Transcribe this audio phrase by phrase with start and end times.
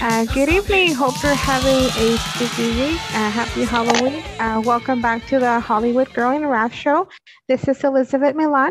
[0.00, 0.94] Uh, good evening.
[0.94, 3.00] Hope you're having a spooky week.
[3.14, 4.22] Uh, happy Halloween.
[4.38, 7.08] Uh, welcome back to the Hollywood Girl in Wrath Show.
[7.48, 8.70] This is Elizabeth Milan.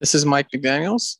[0.00, 1.18] This is Mike McDaniels.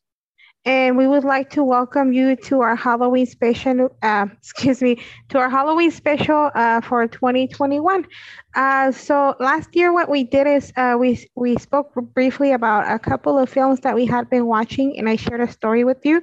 [0.64, 5.39] And we would like to welcome you to our Halloween special, uh, excuse me, to
[5.39, 8.07] our Halloween special uh, for 2021.
[8.55, 12.98] Uh, so last year, what we did is uh, we we spoke briefly about a
[12.98, 16.20] couple of films that we had been watching, and I shared a story with you.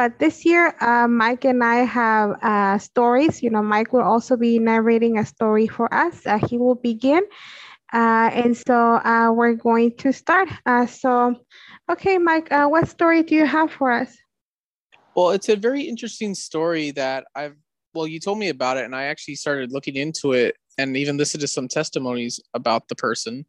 [0.00, 3.42] But this year, uh, Mike and I have uh, stories.
[3.42, 6.26] You know, Mike will also be narrating a story for us.
[6.26, 7.22] Uh, he will begin.
[7.92, 10.48] Uh, and so uh, we're going to start.
[10.64, 11.34] Uh, so,
[11.92, 14.16] okay, Mike, what story do you have for us?
[15.14, 17.56] Well, it's a very interesting story that I've,
[17.92, 21.18] well, you told me about it, and I actually started looking into it and even
[21.18, 23.44] listened to some testimonies about the person.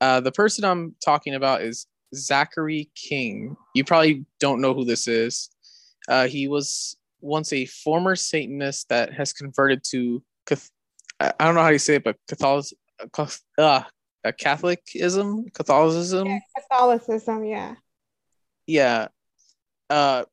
[0.00, 3.54] the person I'm talking about is Zachary King.
[3.74, 5.50] You probably don't know who this is.
[6.08, 10.22] Uh, he was once a former Satanist that has converted to,
[11.20, 13.82] I don't know how you say it, but Catholic, uh,
[14.38, 16.26] Catholicism, Catholicism.
[16.28, 17.74] Yeah, Catholicism, yeah.
[18.66, 19.08] Yeah.
[19.88, 20.24] Uh,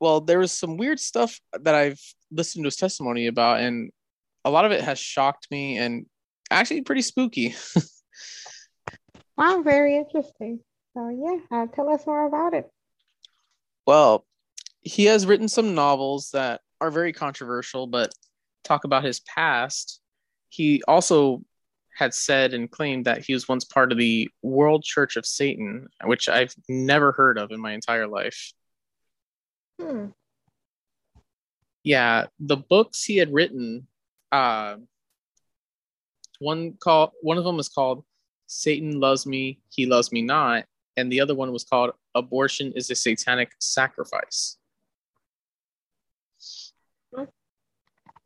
[0.00, 2.00] well, there was some weird stuff that I've
[2.30, 3.90] listened to his testimony about, and
[4.44, 6.06] a lot of it has shocked me and
[6.50, 7.54] actually pretty spooky.
[9.36, 10.60] wow, very interesting.
[10.94, 12.70] So yeah, uh, tell us more about it.
[13.86, 14.26] Well,
[14.82, 18.12] he has written some novels that are very controversial, but
[18.64, 20.00] talk about his past.
[20.48, 21.42] He also
[21.96, 25.88] had said and claimed that he was once part of the World Church of Satan,
[26.04, 28.52] which I've never heard of in my entire life.
[29.80, 30.06] Hmm.
[31.84, 33.86] Yeah, the books he had written,
[34.30, 34.76] uh,
[36.38, 38.04] one called one of them was called
[38.46, 40.64] "Satan Loves Me, He Loves Me Not,"
[40.96, 44.58] and the other one was called "Abortion is a Satanic Sacrifice."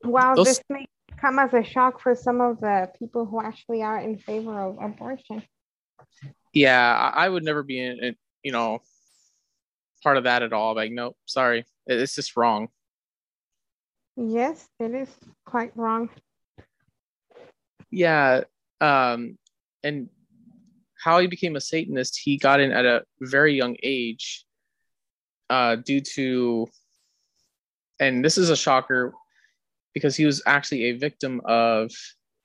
[0.06, 0.86] Wow, Those, this may
[1.20, 4.78] come as a shock for some of the people who actually are in favor of
[4.80, 5.42] abortion.
[6.52, 8.80] Yeah, I would never be in, in you know,
[10.02, 10.74] part of that at all.
[10.74, 12.68] Like, nope, sorry, it's just wrong.
[14.16, 15.08] Yes, it is
[15.44, 16.08] quite wrong.
[17.90, 18.44] Yeah,
[18.80, 19.36] um,
[19.82, 20.08] and
[21.02, 24.44] how he became a Satanist, he got in at a very young age,
[25.50, 26.66] uh, due to,
[28.00, 29.12] and this is a shocker
[29.96, 31.90] because he was actually a victim of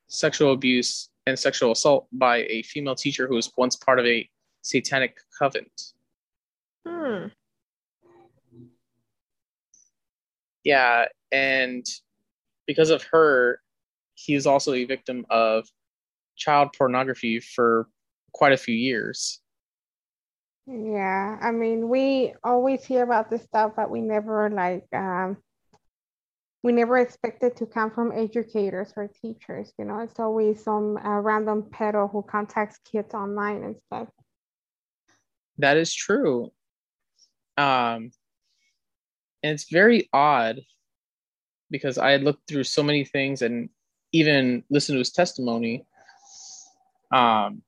[0.08, 4.26] sexual abuse and sexual assault by a female teacher who was once part of a
[4.62, 5.66] satanic coven.
[6.88, 7.26] Hmm.
[10.64, 11.86] Yeah, and
[12.68, 13.60] because of her,
[14.14, 15.68] he was also a victim of
[16.38, 17.90] child pornography for
[18.32, 19.42] quite a few years.
[20.68, 25.36] Yeah, I mean, we always hear about this stuff, but we never like um,
[26.64, 29.74] we never expect it to come from educators or teachers.
[29.80, 34.08] You know, it's always some uh, random pedo who contacts kids online and stuff.
[35.58, 36.52] That is true.
[37.58, 38.12] Um,
[39.44, 40.62] and it's very odd
[41.72, 43.70] because I had looked through so many things and
[44.12, 45.86] even listened to his testimony.
[47.12, 47.64] Um,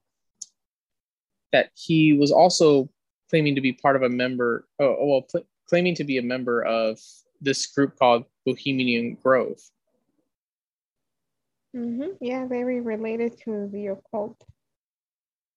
[1.52, 2.90] that he was also
[3.30, 6.64] claiming to be part of a member, oh, well, pl- claiming to be a member
[6.64, 7.00] of
[7.44, 9.60] this group called Bohemian Grove.
[11.76, 12.12] Mm-hmm.
[12.22, 14.42] Yeah, very related to the occult.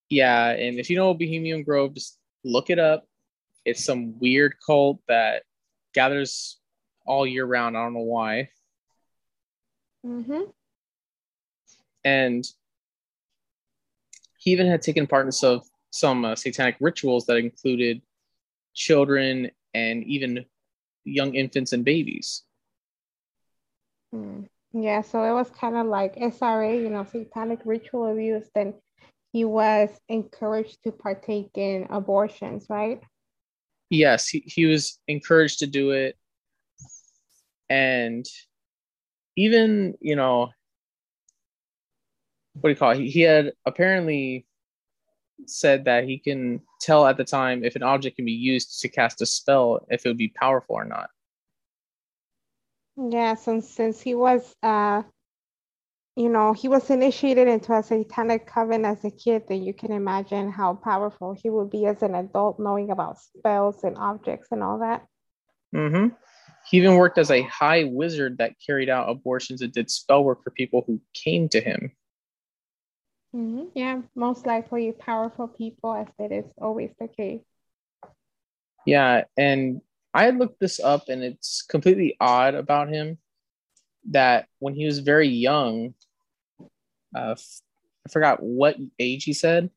[0.09, 3.07] Yeah, and if you know Bohemian Grove, just look it up.
[3.65, 5.43] It's some weird cult that
[5.95, 6.59] gathers
[7.05, 7.77] all year round.
[7.77, 8.49] I don't know why.
[10.05, 10.43] Mm-hmm.
[12.05, 12.45] And
[14.39, 18.03] he even had taken part in some some uh, satanic rituals that included
[18.75, 20.45] children and even
[21.07, 22.43] young infants and babies.
[24.13, 24.43] Hmm.
[24.73, 28.49] Yeah, so it was kind of like SRA, you know, satanic ritual abuse.
[28.55, 28.75] Then
[29.33, 33.01] he was encouraged to partake in abortions, right?
[33.89, 36.17] Yes, he, he was encouraged to do it.
[37.69, 38.27] And
[39.37, 40.51] even, you know,
[42.61, 42.99] what do you call it?
[42.99, 44.46] He, he had apparently
[45.47, 48.89] said that he can tell at the time if an object can be used to
[48.89, 51.11] cast a spell, if it would be powerful or not.
[52.97, 55.03] Yeah, since since he was uh
[56.17, 59.93] you know, he was initiated into a satanic coven as a kid, then you can
[59.93, 64.63] imagine how powerful he would be as an adult, knowing about spells and objects and
[64.63, 65.05] all that.
[65.75, 66.15] Mm-hmm.
[66.71, 70.43] He even worked as a high wizard that carried out abortions and did spell work
[70.43, 71.93] for people who came to him.
[73.37, 73.65] Mm-hmm.
[73.75, 77.43] Yeah, most likely powerful people, as it is always the case.
[78.87, 79.83] Yeah, and
[80.15, 83.19] I looked this up, and it's completely odd about him.
[84.11, 85.95] that when he was very young,
[87.15, 89.71] uh, I forgot what age he said,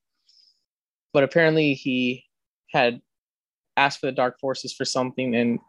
[1.13, 2.25] but apparently he
[2.71, 3.01] had
[3.75, 5.59] asked for the dark forces for something, and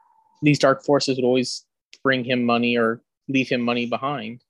[0.42, 1.64] these dark forces would always
[2.04, 4.44] bring him money or leave him money behind.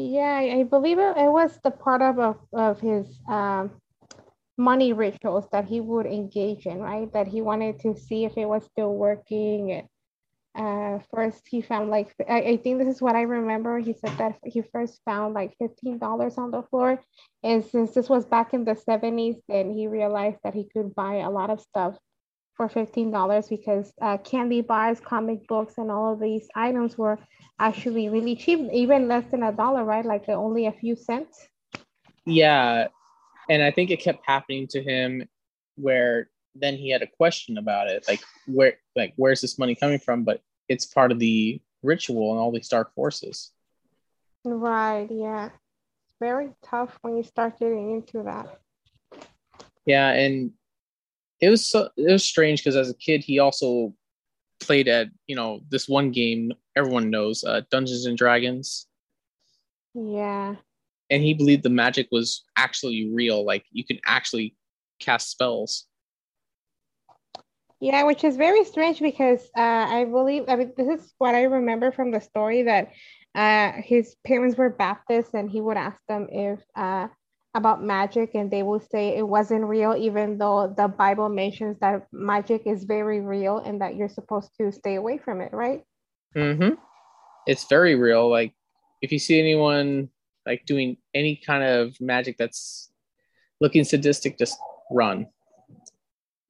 [0.00, 3.72] Yeah, I believe it, it was the part of, of, his um,
[4.56, 7.12] money rituals that he would engage in, right?
[7.12, 9.88] That he wanted to see if it was still working.
[10.54, 13.80] Uh, first, he found like, I, I think this is what I remember.
[13.80, 17.02] He said that he first found like $15 on the floor.
[17.42, 21.16] And since this was back in the 70s, then he realized that he could buy
[21.16, 21.98] a lot of stuff
[22.58, 27.18] for $15 because uh, candy bars, comic books, and all of these items were
[27.58, 30.04] actually really cheap, even less than a dollar, right?
[30.04, 31.48] Like only a few cents.
[32.26, 32.88] Yeah.
[33.48, 35.26] And I think it kept happening to him
[35.76, 39.98] where then he had a question about it like where like where's this money coming
[39.98, 43.52] from but it's part of the ritual and all these dark forces
[44.44, 48.58] right yeah it's very tough when you start getting into that
[49.86, 50.50] yeah and
[51.40, 53.94] it was so it was strange because as a kid he also
[54.60, 58.86] played at you know this one game everyone knows uh, dungeons and dragons.
[59.94, 60.56] Yeah.
[61.10, 64.54] And he believed the magic was actually real like you can actually
[65.00, 65.86] cast spells.
[67.80, 71.42] Yeah which is very strange because uh, i believe i mean this is what i
[71.42, 72.90] remember from the story that
[73.36, 77.06] uh, his parents were baptists and he would ask them if uh,
[77.54, 82.06] about magic and they will say it wasn't real even though the bible mentions that
[82.12, 85.82] magic is very real and that you're supposed to stay away from it right?
[86.36, 86.74] Mm-hmm.
[87.46, 88.28] it's very real.
[88.30, 88.52] Like
[89.00, 90.10] if you see anyone
[90.44, 92.90] like doing any kind of magic that's
[93.60, 94.58] looking sadistic just
[94.90, 95.26] run.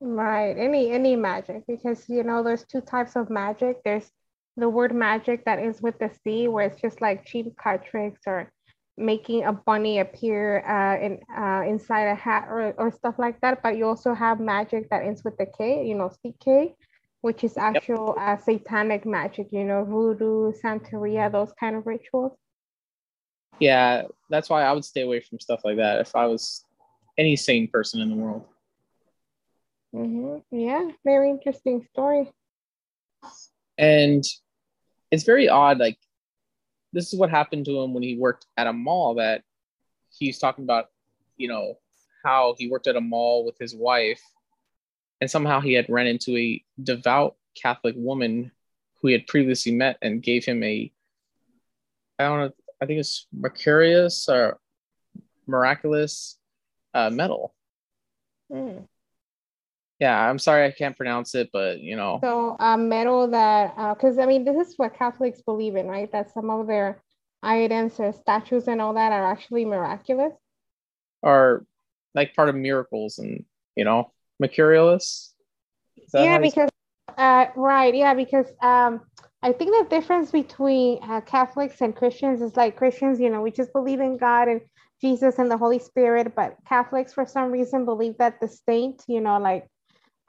[0.01, 0.57] Right.
[0.59, 3.83] Any any magic because you know there's two types of magic.
[3.85, 4.11] There's
[4.57, 8.23] the word magic that is with the c where it's just like cheap card tricks
[8.27, 8.51] or
[8.99, 13.63] making a bunny appear uh, in uh, inside a hat or, or stuff like that.
[13.63, 16.75] But you also have magic that ends with the K, you know, CK,
[17.21, 18.41] which is actual yep.
[18.41, 22.33] uh, satanic magic, you know, voodoo, Santeria, those kind of rituals.
[23.61, 26.65] Yeah, that's why I would stay away from stuff like that if I was
[27.17, 28.45] any sane person in the world.
[29.95, 30.57] Mm-hmm.
[30.57, 32.31] Yeah, very interesting story.
[33.79, 34.23] And
[35.11, 35.99] it's very odd, like
[36.93, 39.43] this is what happened to him when he worked at a mall that
[40.11, 40.87] he's talking about,
[41.37, 41.79] you know,
[42.25, 44.23] how he worked at a mall with his wife
[45.21, 48.51] and somehow he had run into a devout Catholic woman
[49.01, 50.93] who he had previously met and gave him a
[52.19, 52.53] I don't know,
[52.83, 54.59] I think it's Mercurius or
[55.47, 56.37] miraculous
[56.95, 57.55] uh, medal.
[58.51, 58.89] Mm
[60.01, 62.21] yeah i'm sorry i can't pronounce it but you know.
[62.23, 66.11] So a medal that because uh, i mean this is what catholics believe in right?
[66.11, 67.03] That some of their
[67.43, 70.33] items or statues and all that are actually miraculous.
[71.23, 71.65] Are
[72.15, 73.45] like part of miracles and
[73.77, 74.13] you know
[74.43, 75.33] mercurialis?
[76.15, 76.71] Yeah because
[77.17, 79.01] uh right yeah because um
[79.43, 83.51] i think the difference between uh, catholics and christians is like christians you know we
[83.51, 84.61] just believe in god and
[85.01, 89.21] jesus and the holy spirit but catholics for some reason believe that the saint you
[89.21, 89.67] know like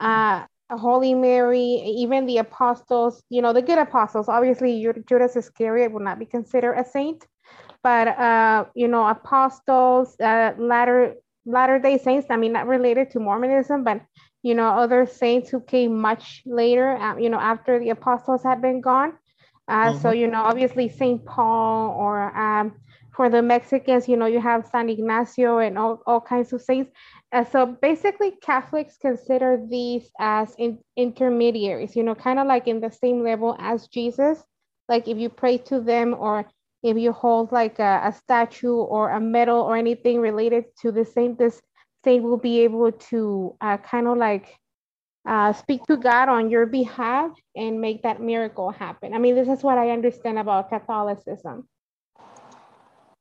[0.00, 4.28] uh, Holy Mary, even the apostles, you know, the good apostles.
[4.28, 7.26] Obviously, Judas Iscariot would not be considered a saint,
[7.82, 11.14] but uh, you know, apostles, uh, latter
[11.44, 12.28] Latter Day Saints.
[12.30, 14.00] I mean, not related to Mormonism, but
[14.42, 16.96] you know, other saints who came much later.
[16.96, 19.14] Uh, you know, after the apostles had been gone.
[19.68, 20.00] Uh, mm-hmm.
[20.00, 22.74] So you know, obviously Saint Paul or um,
[23.14, 26.90] for the Mexicans, you know, you have San Ignacio and all, all kinds of saints.
[27.32, 32.80] Uh, so basically, Catholics consider these as in, intermediaries, you know, kind of like in
[32.80, 34.42] the same level as Jesus.
[34.88, 36.46] Like if you pray to them or
[36.82, 41.04] if you hold like a, a statue or a medal or anything related to the
[41.04, 41.60] saint, this
[42.02, 44.56] saint will be able to uh, kind of like
[45.24, 49.14] uh, speak to God on your behalf and make that miracle happen.
[49.14, 51.68] I mean, this is what I understand about Catholicism.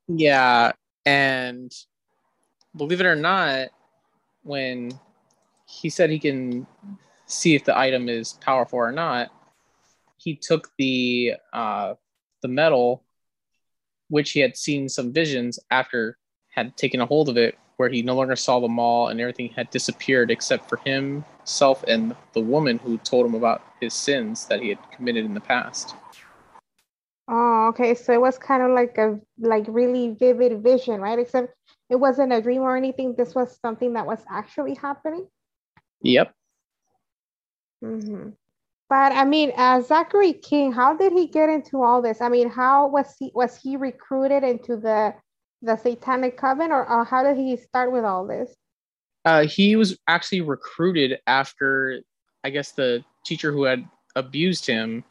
[0.07, 0.71] Yeah.
[1.05, 1.71] And
[2.75, 3.69] believe it or not,
[4.49, 4.99] when
[5.67, 6.65] he said he can
[7.27, 9.29] see if the item is powerful or not,
[10.17, 11.93] he took the uh,
[12.41, 13.03] the medal,
[14.09, 16.17] which he had seen some visions after
[16.49, 19.49] had taken a hold of it, where he no longer saw the mall and everything
[19.55, 24.61] had disappeared except for himself and the woman who told him about his sins that
[24.61, 25.95] he had committed in the past.
[27.27, 27.93] Oh, okay.
[27.93, 31.19] So it was kind of like a like really vivid vision, right?
[31.19, 31.53] Except
[31.89, 33.15] it wasn't a dream or anything.
[33.15, 35.27] This was something that was actually happening.
[36.01, 36.33] Yep.
[37.83, 38.29] Mm-hmm.
[38.89, 42.21] But I mean, uh, Zachary King, how did he get into all this?
[42.21, 45.13] I mean, how was he was he recruited into the
[45.61, 48.55] the Satanic Coven, or, or how did he start with all this?
[49.25, 52.01] Uh, he was actually recruited after,
[52.43, 55.03] I guess, the teacher who had abused him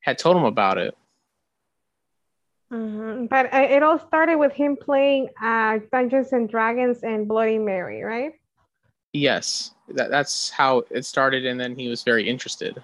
[0.00, 0.94] had told him about it.
[2.72, 3.26] Mm-hmm.
[3.26, 8.32] But it all started with him playing uh, Dungeons and Dragons and Bloody Mary, right?
[9.12, 12.82] Yes, that, that's how it started, and then he was very interested.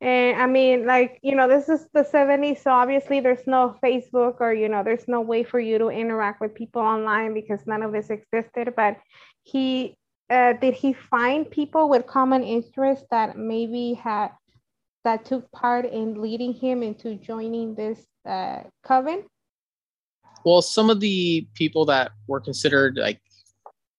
[0.00, 4.40] And I mean, like, you know, this is the 70s, so obviously there's no Facebook
[4.40, 7.82] or, you know, there's no way for you to interact with people online because none
[7.82, 8.74] of this existed.
[8.76, 8.98] But
[9.44, 9.94] he,
[10.28, 14.32] uh, did he find people with common interests that maybe had,
[15.04, 19.24] that took part in leading him into joining this uh, coven?
[20.44, 23.20] Well, some of the people that were considered like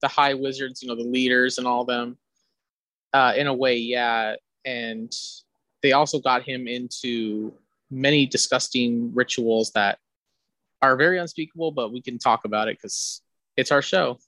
[0.02, 2.18] the high wizards, you know, the leaders and all them,
[3.14, 4.36] uh, in a way, yeah.
[4.64, 5.12] And
[5.82, 7.54] they also got him into
[7.90, 10.00] many disgusting rituals that
[10.82, 13.22] are very unspeakable, but we can talk about it because
[13.58, 14.20] it's our show.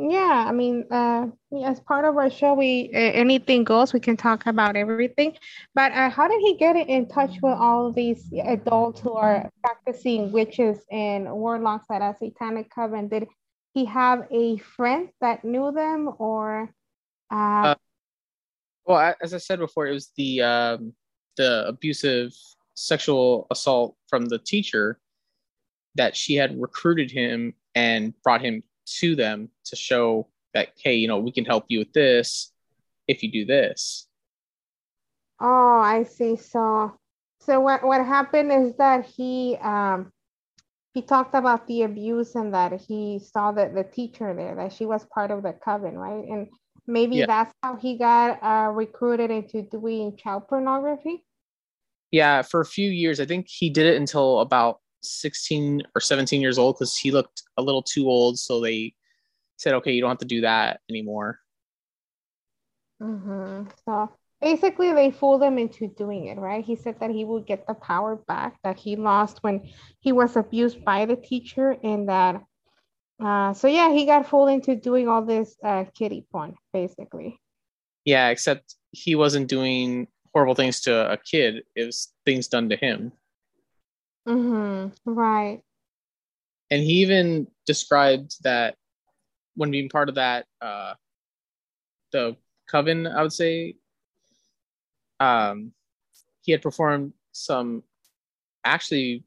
[0.00, 1.26] Yeah, I mean, uh,
[1.64, 3.92] as part of our show, we uh, anything goes.
[3.92, 5.36] We can talk about everything.
[5.74, 10.30] But uh, how did he get in touch with all these adults who are practicing
[10.30, 13.08] witches and warlocks at a satanic coven?
[13.08, 13.26] Did
[13.74, 16.72] he have a friend that knew them, or?
[17.32, 17.74] Uh, uh
[18.84, 20.92] well, as I said before, it was the um,
[21.36, 22.32] the abusive
[22.74, 25.00] sexual assault from the teacher
[25.96, 28.62] that she had recruited him and brought him
[28.98, 32.52] to them to show that hey you know we can help you with this
[33.06, 34.06] if you do this.
[35.40, 36.36] Oh i see.
[36.36, 36.96] So
[37.40, 40.12] so what what happened is that he um
[40.94, 44.84] he talked about the abuse and that he saw that the teacher there that she
[44.84, 46.24] was part of the coven right?
[46.24, 46.48] And
[46.86, 47.26] maybe yeah.
[47.26, 51.24] that's how he got uh, recruited into doing child pornography?
[52.10, 53.20] Yeah for a few years.
[53.20, 57.42] I think he did it until about 16 or 17 years old because he looked
[57.56, 58.38] a little too old.
[58.38, 58.94] So they
[59.56, 61.40] said, okay, you don't have to do that anymore.
[63.02, 63.68] Mm-hmm.
[63.84, 66.64] So basically, they fooled him into doing it, right?
[66.64, 69.68] He said that he would get the power back that he lost when
[70.00, 72.42] he was abused by the teacher, and that.
[73.22, 77.40] Uh, so yeah, he got fooled into doing all this uh, kitty porn, basically.
[78.04, 82.76] Yeah, except he wasn't doing horrible things to a kid; it was things done to
[82.76, 83.12] him.
[84.28, 85.10] Mm-hmm.
[85.10, 85.62] Right.
[86.70, 88.76] And he even described that
[89.54, 90.94] when being part of that, uh,
[92.12, 92.36] the
[92.70, 93.76] coven, I would say,
[95.18, 95.72] um,
[96.42, 97.82] he had performed some
[98.64, 99.24] actually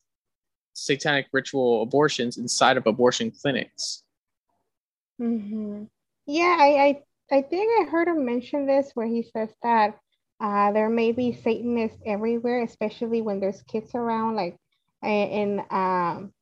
[0.74, 4.04] satanic ritual abortions inside of abortion clinics.
[5.20, 5.84] Mm-hmm.
[6.28, 9.98] Yeah, I, I, I think I heard him mention this where he says that
[10.40, 14.56] uh, there may be Satanists everywhere, especially when there's kids around, like
[15.04, 16.34] in um,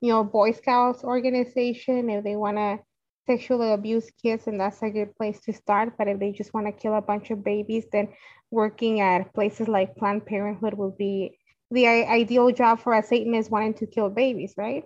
[0.00, 2.78] you know Boy Scouts organization if they want to
[3.26, 5.96] sexually abuse kids, and that's a good place to start.
[5.98, 8.08] But if they just want to kill a bunch of babies, then
[8.50, 11.38] working at places like Planned Parenthood would be
[11.70, 14.84] the ideal job for a Satanist wanting to kill babies, right?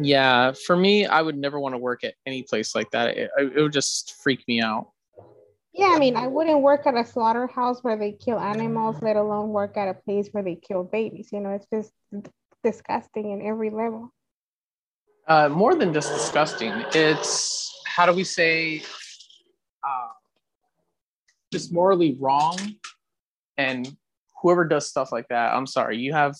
[0.00, 3.16] Yeah, for me, I would never want to work at any place like that.
[3.16, 4.92] It, it would just freak me out.
[5.74, 9.50] Yeah, I mean, I wouldn't work at a slaughterhouse where they kill animals, let alone
[9.50, 11.28] work at a place where they kill babies.
[11.30, 11.92] You know, it's just
[12.64, 14.12] disgusting in every level.
[15.26, 18.82] Uh, more than just disgusting, it's how do we say,
[19.86, 20.08] uh,
[21.52, 22.58] just morally wrong.
[23.58, 23.94] And
[24.40, 26.34] whoever does stuff like that, I'm sorry, you have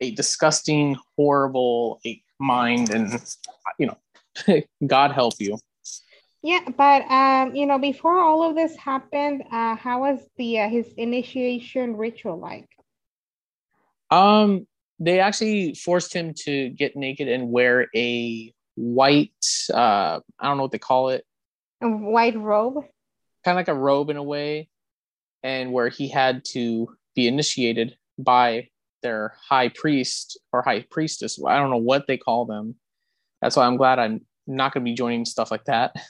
[0.00, 2.00] a disgusting, horrible
[2.38, 3.20] mind, and
[3.78, 5.58] you know, God help you.
[6.46, 10.68] Yeah, but um, you know, before all of this happened, uh, how was the uh,
[10.68, 12.68] his initiation ritual like?
[14.12, 14.68] Um,
[15.00, 19.32] they actually forced him to get naked and wear a white,
[19.74, 21.24] uh, I don't know what they call it,
[21.82, 22.76] a white robe,
[23.44, 24.68] kind of like a robe in a way,
[25.42, 28.68] and where he had to be initiated by
[29.02, 31.40] their high priest or high priestess.
[31.44, 32.76] I don't know what they call them.
[33.42, 35.96] That's why I'm glad I'm not going to be joining stuff like that.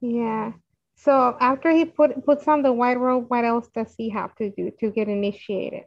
[0.00, 0.52] Yeah.
[0.96, 4.50] So after he put puts on the white robe, what else does he have to
[4.50, 5.84] do to get initiated?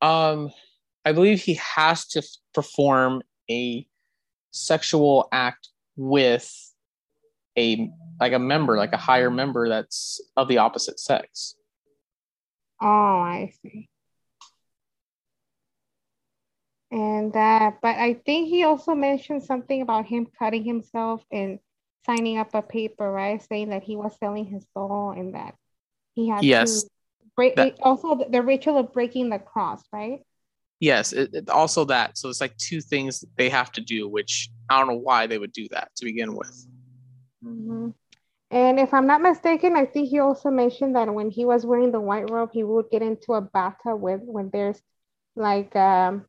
[0.00, 0.50] Um,
[1.04, 3.86] I believe he has to perform a
[4.50, 6.52] sexual act with
[7.56, 11.54] a like a member, like a higher member that's of the opposite sex.
[12.80, 13.88] Oh, I see.
[16.90, 21.58] And uh, but I think he also mentioned something about him cutting himself and
[22.06, 25.54] signing up a paper, right, saying that he was selling his soul and that
[26.14, 26.82] he had yes.
[26.82, 26.88] to
[27.36, 27.56] break.
[27.56, 30.20] That- also, the, the ritual of breaking the cross, right?
[30.80, 32.18] Yes, it, it- also that.
[32.18, 35.38] So it's like two things they have to do, which I don't know why they
[35.38, 36.66] would do that to begin with.
[37.42, 37.90] hmm
[38.50, 41.92] And if I'm not mistaken, I think he also mentioned that when he was wearing
[41.92, 44.80] the white robe, he would get into a bathtub with when there's
[45.36, 46.26] like um,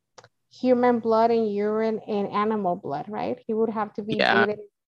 [0.51, 3.39] human blood and urine and animal blood, right?
[3.47, 4.45] He would have to be Yeah.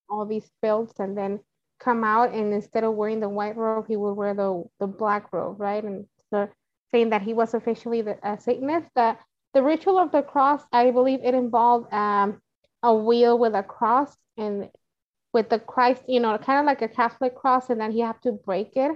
[0.09, 1.39] All these filths and then
[1.79, 5.23] come out and instead of wearing the white robe, he would wear the, the black
[5.25, 5.77] robe, right?
[5.77, 6.47] And so
[6.91, 8.87] saying that he was officially the a Satanist.
[8.95, 9.19] That
[9.53, 12.41] the ritual of the cross, I believe it involved um,
[12.83, 14.69] a wheel with a cross and
[15.33, 18.21] with the Christ, you know, kind of like a Catholic cross, and then you have
[18.21, 18.91] to break it.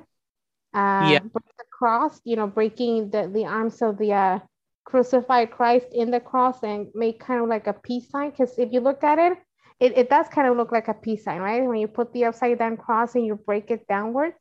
[0.73, 1.19] Uh, Yeah.
[1.19, 4.39] break the cross, you know, breaking the, the arms of the uh,
[4.85, 8.31] crucified Christ in the cross and make kind of like a peace sign.
[8.31, 9.37] Because if you look at it,
[9.79, 11.63] it, it does kind of look like a peace sign, right?
[11.63, 14.33] When you put the upside down cross and you break it downward.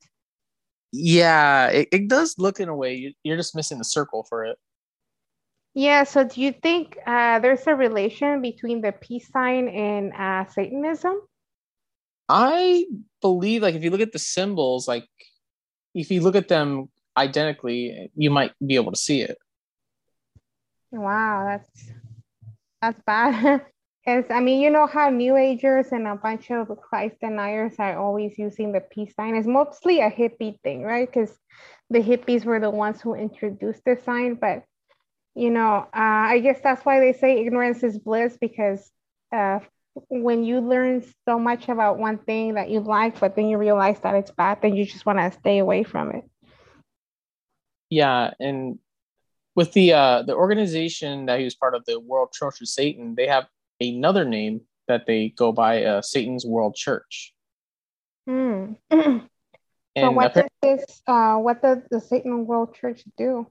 [0.92, 2.94] Yeah, it, it does look in a way.
[2.94, 4.58] You, you're just missing the circle for it.
[5.74, 10.50] Yeah, so do you think uh, there's a relation between the peace sign and uh,
[10.50, 11.20] Satanism?
[12.28, 12.86] I
[13.20, 15.06] believe, like, if you look at the symbols, like,
[15.94, 19.38] if you look at them identically, you might be able to see it.
[20.90, 21.92] Wow, that's
[22.80, 23.64] that's bad.
[24.08, 27.98] Because I mean, you know how New Agers and a bunch of Christ deniers are
[27.98, 29.34] always using the peace sign.
[29.34, 31.06] It's mostly a hippie thing, right?
[31.06, 31.38] Because
[31.90, 34.36] the hippies were the ones who introduced the sign.
[34.36, 34.62] But
[35.34, 38.90] you know, uh, I guess that's why they say ignorance is bliss because
[39.30, 39.58] uh,
[40.08, 44.00] when you learn so much about one thing that you like, but then you realize
[44.00, 46.24] that it's bad, then you just want to stay away from it.
[47.90, 48.78] Yeah, and
[49.54, 53.14] with the uh the organization that he was part of, the World Church of Satan,
[53.14, 53.48] they have
[53.80, 57.34] another name that they go by, uh, Satan's World Church.
[58.26, 58.72] Hmm.
[58.90, 61.02] so what does this?
[61.06, 63.46] Uh, what does the Satan World Church do?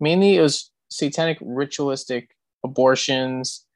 [0.00, 2.30] mainly it was satanic ritualistic
[2.64, 3.66] abortions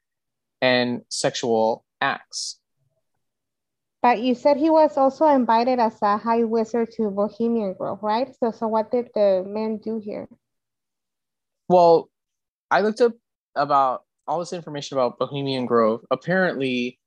[0.61, 2.59] and sexual acts.
[4.01, 8.35] But you said he was also invited as a high wizard to Bohemian Grove, right?
[8.39, 10.27] So, so what did the men do here?
[11.69, 12.09] Well,
[12.69, 13.13] I looked up
[13.55, 16.05] about all this information about Bohemian Grove.
[16.11, 16.99] Apparently,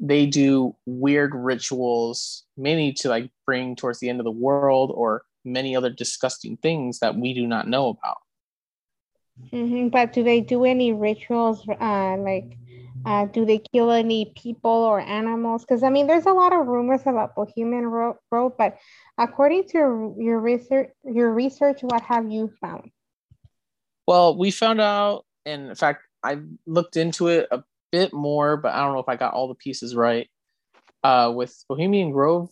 [0.00, 5.22] they do weird rituals, mainly to like bring towards the end of the world or
[5.44, 8.18] many other disgusting things that we do not know about.
[9.50, 11.66] hmm But do they do any rituals?
[11.68, 12.56] Uh, like,
[13.04, 15.64] uh, do they kill any people or animals?
[15.64, 18.76] Because I mean, there's a lot of rumors about Bohemian Ro- Grove, but
[19.18, 22.90] according to your, your research, your research, what have you found?
[24.06, 28.74] Well, we found out, and in fact, I looked into it a bit more, but
[28.74, 30.28] I don't know if I got all the pieces right.
[31.02, 32.50] Uh, with Bohemian Grove,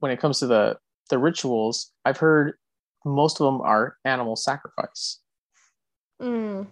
[0.00, 0.78] when it comes to the
[1.10, 2.54] the rituals, I've heard
[3.04, 5.20] most of them are animal sacrifice.
[6.20, 6.66] Mm.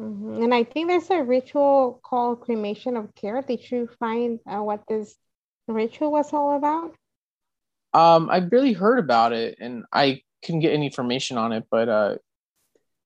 [0.00, 0.42] Mhm.
[0.42, 3.42] And I think there's a ritual called cremation of care.
[3.42, 5.14] Did you find uh, what this
[5.68, 6.94] ritual was all about?
[7.92, 11.88] Um, I barely heard about it, and I couldn't get any information on it, but
[11.88, 12.16] uh,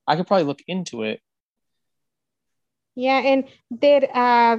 [0.07, 1.21] I could probably look into it.
[2.99, 4.59] Yeah, and did uh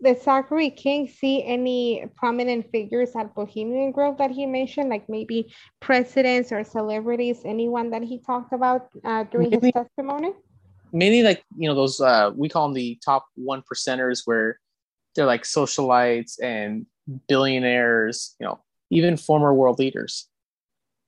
[0.00, 5.52] did Zachary King see any prominent figures at Bohemian Grove that he mentioned, like maybe
[5.80, 10.34] presidents or celebrities, anyone that he talked about uh, during his testimony?
[10.92, 14.60] Mainly, like you know, those uh, we call them the top one percenters, where
[15.16, 16.86] they're like socialites and
[17.26, 18.36] billionaires.
[18.38, 20.28] You know, even former world leaders.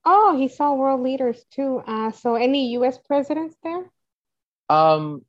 [0.03, 1.81] Oh, he saw world leaders too.
[1.87, 2.97] Uh, so any U.S.
[2.97, 3.89] presidents there?
[4.69, 5.23] Um,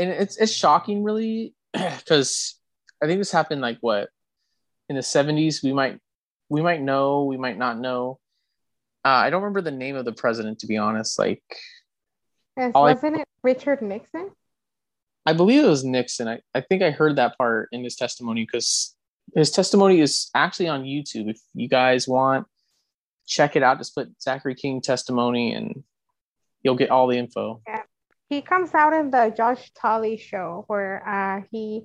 [0.00, 2.58] and it's it's shocking, really, because
[3.02, 4.08] I think this happened like what
[4.88, 5.62] in the seventies.
[5.62, 5.98] We might
[6.48, 8.18] we might know, we might not know.
[9.04, 11.18] Uh, I don't remember the name of the president, to be honest.
[11.18, 11.42] Like,
[12.56, 14.30] Yes, Oh, I- wasn't it Richard Nixon?
[15.26, 16.28] I believe it was Nixon.
[16.28, 18.96] I, I think I heard that part in his testimony because
[19.34, 21.30] his testimony is actually on YouTube.
[21.30, 22.46] If you guys want,
[23.26, 23.78] check it out.
[23.78, 25.84] Just put Zachary King testimony and
[26.62, 27.60] you'll get all the info.
[28.30, 31.82] He comes out in the Josh Tully show where uh, he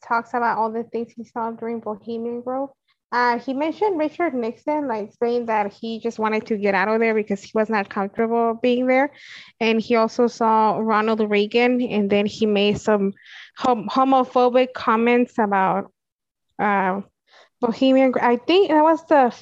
[0.00, 2.70] talks about all the things he saw during Bohemian Grove.
[3.10, 7.00] Uh, he mentioned Richard Nixon, like saying that he just wanted to get out of
[7.00, 9.10] there because he was not comfortable being there.
[9.58, 13.12] And he also saw Ronald Reagan, and then he made some
[13.56, 15.90] hom- homophobic comments about
[16.60, 17.00] uh,
[17.60, 18.12] Bohemian.
[18.20, 19.34] I think that was the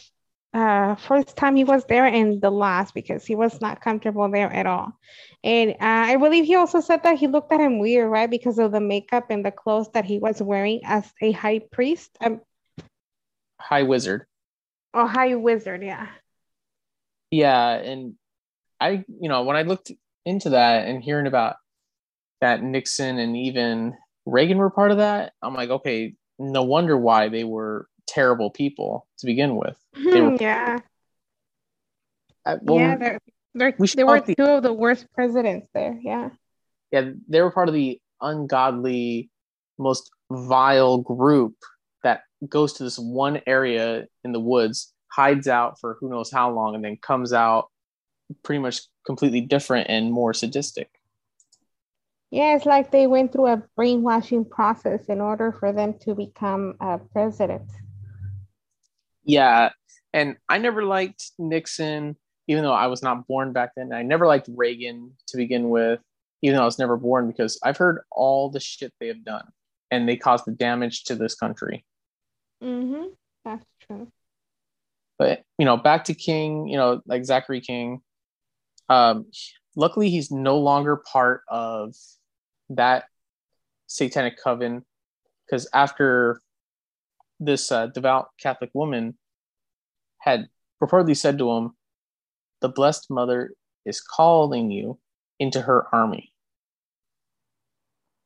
[0.57, 4.51] uh, first time he was there and the last because he was not comfortable there
[4.51, 4.91] at all.
[5.45, 8.31] And uh, I believe he also said that he looked at him weird, right?
[8.31, 12.17] Because of the makeup and the clothes that he was wearing as a high priest.
[12.23, 12.41] Um,
[13.61, 14.25] High Wizard.
[14.95, 16.09] Oh, High Wizard, yeah.
[17.31, 18.15] Yeah, and
[18.81, 19.93] I, you know, when I looked
[20.25, 21.57] into that and hearing about
[22.41, 27.29] that Nixon and even Reagan were part of that, I'm like, okay, no wonder why
[27.29, 29.77] they were terrible people to begin with.
[29.95, 30.79] They hmm, were, yeah.
[32.45, 33.21] I- well, yeah, they're,
[33.55, 35.99] they're, we they were the- two of the worst presidents there.
[36.01, 36.31] Yeah.
[36.93, 39.31] yeah, they were part of the ungodly,
[39.79, 41.55] most vile group
[42.03, 46.51] that goes to this one area in the woods, hides out for who knows how
[46.51, 47.69] long, and then comes out
[48.43, 50.91] pretty much completely different and more sadistic.
[52.31, 56.75] Yeah, it's like they went through a brainwashing process in order for them to become
[56.81, 57.71] a president.
[59.27, 59.71] Yeah,
[60.13, 63.93] and I never liked Nixon, even though I was not born back then.
[63.93, 66.01] I never liked Reagan to begin with,
[66.43, 69.49] even though I was never born, because I've heard all the shit they have done,
[69.91, 71.85] and they caused the damage to this country.
[72.63, 73.09] Mm-hmm.
[73.45, 74.07] That's true.
[75.19, 78.01] But you know, back to King, you know, like Zachary King.
[78.89, 79.27] Um,
[79.75, 81.97] luckily, he's no longer part of
[82.71, 83.07] that
[83.89, 84.85] satanic coven,
[85.45, 86.41] because after
[87.39, 89.17] this uh, devout Catholic woman
[90.19, 90.49] had
[90.83, 91.73] purportedly said to him,
[92.61, 93.53] "The Blessed Mother
[93.85, 94.99] is calling you
[95.39, 96.33] into her army,"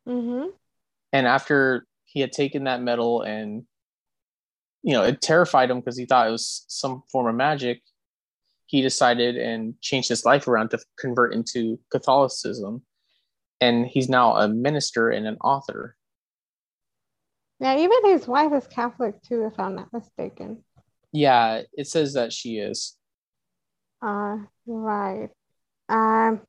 [0.08, 0.48] Mm-hmm.
[1.12, 3.64] and after he had taken that medal and
[4.82, 7.82] you know it terrified him because he thought it was some form of magic
[8.70, 12.82] he decided and changed his life around to convert into catholicism.
[13.60, 15.96] And he's now a minister and an author
[17.60, 20.64] Yeah, even his wife is Catholic too, if I'm not mistaken.
[21.12, 22.96] yeah it says that she is
[24.02, 25.28] Uh, right.
[25.88, 26.40] Um,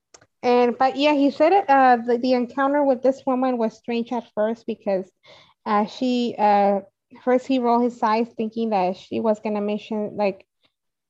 [0.43, 1.69] and but yeah, he said it.
[1.69, 5.09] Uh, the, the encounter with this woman was strange at first because,
[5.65, 6.79] uh, she uh
[7.23, 10.45] first he rolled his eyes thinking that she was gonna mention like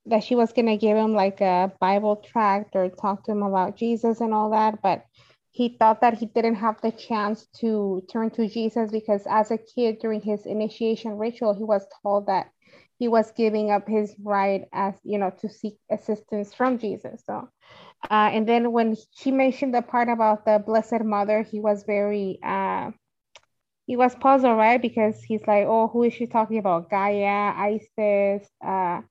[0.07, 3.77] that she was gonna give him like a Bible tract or talk to him about
[3.77, 5.05] Jesus and all that, but
[5.51, 9.57] he thought that he didn't have the chance to turn to Jesus because as a
[9.57, 12.49] kid during his initiation ritual, he was told that
[12.99, 17.23] he was giving up his right as you know to seek assistance from Jesus.
[17.25, 17.49] So,
[18.09, 22.39] uh, and then when she mentioned the part about the Blessed Mother, he was very
[22.43, 22.91] uh,
[23.87, 24.81] he was puzzled, right?
[24.81, 26.89] Because he's like, oh, who is she talking about?
[26.89, 29.01] Gaia, Isis, uh,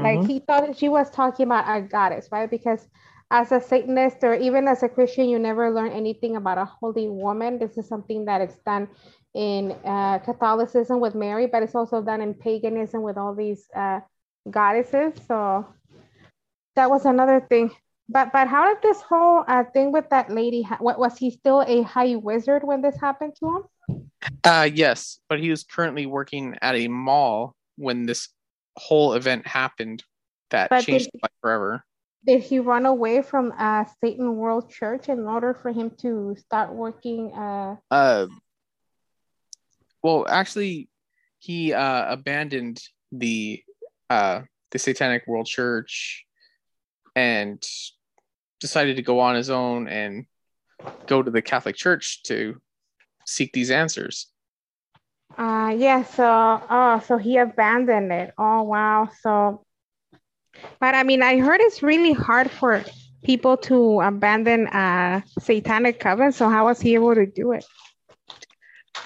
[0.00, 0.24] like Mhm.
[0.24, 2.50] he thought that she was talking about a goddess, right?
[2.50, 2.86] Because
[3.30, 7.08] as a Satanist or even as a Christian, you never learn anything about a holy
[7.08, 7.58] woman.
[7.58, 8.88] This is something that is done
[9.34, 14.00] in uh, Catholicism with Mary, but it's also done in paganism with all these uh,
[14.50, 15.14] goddesses.
[15.26, 15.66] So
[16.76, 17.70] that was another thing.
[18.08, 20.68] But but how did this whole uh, thing with that lady?
[20.78, 23.62] What was he still a high wizard when this happened to him?
[24.42, 28.28] uh yes but he was currently working at a mall when this
[28.76, 30.02] whole event happened
[30.50, 31.84] that But changed did- life forever
[32.26, 36.72] Did he run away from uh, Satan World Church in order for him to start
[36.72, 37.32] working?
[37.32, 38.26] Uh, uh
[40.02, 40.88] well actually
[41.38, 42.80] he uh abandoned
[43.12, 43.62] the
[44.10, 46.24] uh the satanic world church
[47.16, 47.62] and
[48.60, 50.26] decided to go on his own and
[51.06, 52.60] go to the catholic church to
[53.24, 54.34] seek these answers
[55.36, 58.32] uh, yeah, so oh, so he abandoned it.
[58.38, 59.08] Oh wow.
[59.20, 59.64] So,
[60.80, 62.84] but I mean, I heard it's really hard for
[63.22, 66.32] people to abandon uh satanic coven.
[66.32, 67.64] So how was he able to do it?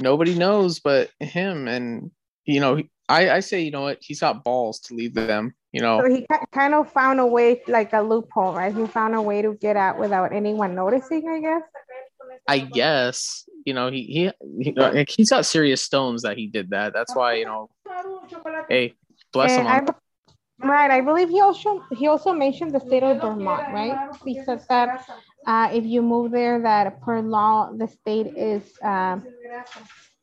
[0.00, 2.11] nobody knows but him and
[2.44, 5.80] you know i i say you know what he's got balls to leave them you
[5.80, 8.74] know So he kind of found a way, like a loophole, right?
[8.74, 11.62] He found a way to get out without anyone noticing, I guess.
[12.46, 14.30] I guess you know he he,
[14.62, 16.94] he like, he's got serious stones that he did that.
[16.94, 17.70] That's why you know,
[18.68, 18.94] hey,
[19.32, 19.66] bless him.
[19.66, 19.92] I On, be-
[20.62, 23.98] right, I believe he also he also mentioned the state of Vermont, right?
[24.24, 25.04] He said that
[25.46, 29.24] uh, if you move there, that per law the state is um,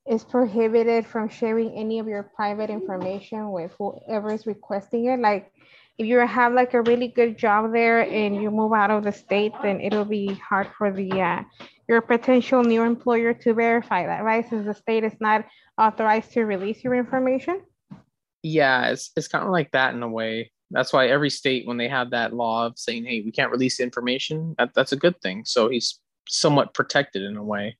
[0.08, 5.20] is prohibited from sharing any of your private information with whoever is requesting it.
[5.20, 5.52] Like
[5.98, 9.12] if you have like a really good job there and you move out of the
[9.12, 11.42] state, then it'll be hard for the uh,
[11.88, 14.48] your potential new employer to verify that, right?
[14.48, 15.46] Since the state is not
[15.78, 17.62] authorized to release your information.
[18.46, 20.52] Yeah, it's it's kind of like that in a way.
[20.70, 23.80] That's why every state, when they have that law of saying, "Hey, we can't release
[23.80, 25.46] information," that, that's a good thing.
[25.46, 27.78] So he's somewhat protected in a way.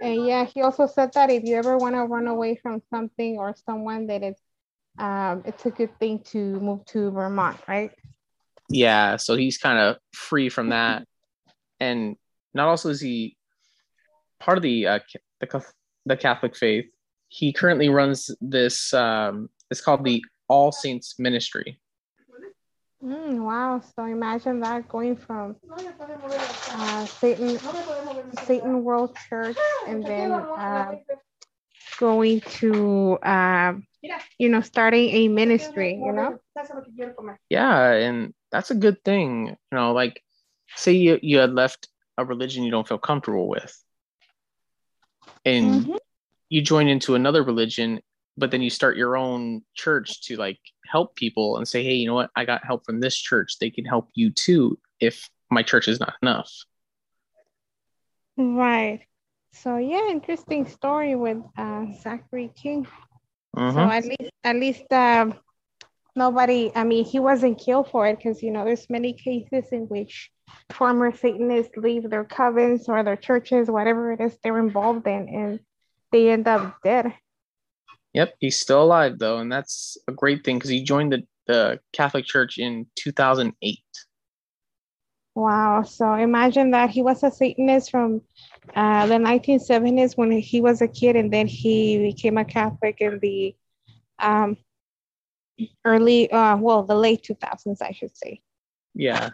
[0.00, 3.36] And yeah, he also said that if you ever want to run away from something
[3.36, 4.40] or someone, that it's
[4.98, 7.92] um, it's a good thing to move to Vermont, right?
[8.70, 11.06] Yeah, so he's kind of free from that,
[11.80, 12.16] and
[12.54, 13.36] not also is he
[14.40, 15.00] part of the uh,
[15.40, 15.64] the
[16.06, 16.86] the Catholic faith.
[17.28, 21.80] He currently runs this um, It's called the All Saints Ministry.
[23.02, 23.82] Mm, wow.
[23.96, 25.56] So imagine that going from
[26.70, 27.58] uh, Satan,
[28.44, 29.56] Satan World Church
[29.88, 30.92] and then uh,
[31.98, 33.72] going to, uh,
[34.38, 36.38] you know, starting a ministry, you know?
[37.48, 37.92] Yeah.
[37.92, 39.48] And that's a good thing.
[39.48, 40.22] You know, like
[40.76, 43.74] say you, you had left a religion you don't feel comfortable with
[45.44, 45.96] and mm-hmm.
[46.50, 48.00] you join into another religion
[48.36, 52.06] but then you start your own church to like help people and say hey you
[52.06, 52.30] know what?
[52.36, 53.58] I got help from this church.
[53.58, 56.50] They can help you too if my church is not enough.
[58.36, 59.00] Right.
[59.52, 62.86] So yeah interesting story with uh, zachary king.
[63.56, 63.76] Mm-hmm.
[63.76, 65.34] so at least at least um,
[66.16, 69.82] nobody i mean he wasn't killed for it because you know there's many cases in
[69.88, 70.30] which
[70.70, 75.60] former satanists leave their covens or their churches whatever it is they're involved in and
[76.12, 77.12] they end up dead
[78.14, 81.80] Yep, he's still alive though, and that's a great thing because he joined the, the
[81.92, 83.78] Catholic Church in 2008.
[85.34, 85.82] Wow.
[85.82, 88.20] So imagine that he was a Satanist from
[88.76, 93.18] uh, the 1970s when he was a kid, and then he became a Catholic in
[93.20, 93.56] the
[94.18, 94.58] um,
[95.84, 98.42] early, uh, well, the late 2000s, I should say.
[98.94, 99.30] Yeah.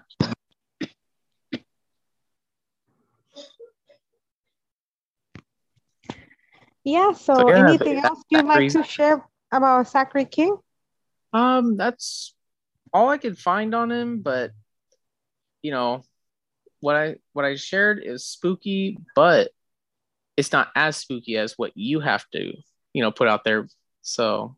[6.88, 7.12] Yeah.
[7.12, 9.22] So, so yeah, anything else you'd like to share
[9.52, 10.56] about Zachary King?
[11.34, 12.34] Um, that's
[12.94, 14.52] all I could find on him, but
[15.60, 16.02] you know,
[16.80, 19.50] what I what I shared is spooky, but
[20.36, 22.54] it's not as spooky as what you have to,
[22.94, 23.68] you know, put out there.
[24.00, 24.56] So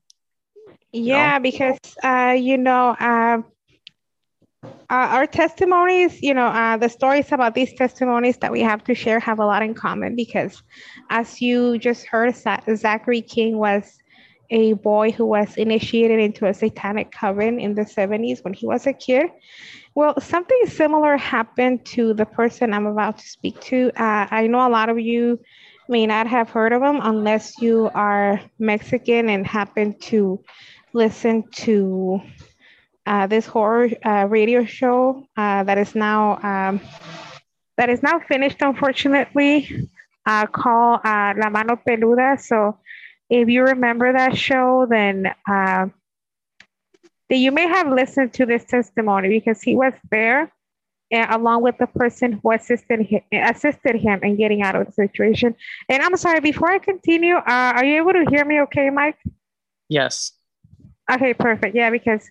[0.93, 1.43] yeah, know.
[1.43, 3.43] because uh, you know, uh,
[4.63, 8.95] uh, our testimonies, you know, uh, the stories about these testimonies that we have to
[8.95, 10.63] share have a lot in common because,
[11.09, 13.99] as you just heard, Zachary King was
[14.51, 18.87] a boy who was initiated into a satanic coven in the 70s when he was
[18.87, 19.31] a kid.
[19.95, 23.93] Well, something similar happened to the person I'm about to speak to.
[23.97, 25.41] Uh, I know a lot of you
[25.89, 30.43] may not have heard of him unless you are Mexican and happen to
[30.93, 32.21] listen to
[33.11, 36.81] uh, this horror uh, radio show uh, that is now um,
[37.77, 39.89] that is now finished, unfortunately,
[40.27, 42.41] uh, called uh, La Mano Peluda.
[42.41, 42.79] So,
[43.29, 45.87] if you remember that show, then uh,
[47.29, 50.53] that you may have listened to this testimony because he was there
[51.13, 55.57] along with the person who assisted him, assisted him in getting out of the situation.
[55.89, 59.19] And I'm sorry, before I continue, are you able to hear me okay, Mike?
[59.89, 60.31] Yes.
[61.11, 61.75] Okay, perfect.
[61.75, 62.31] Yeah, because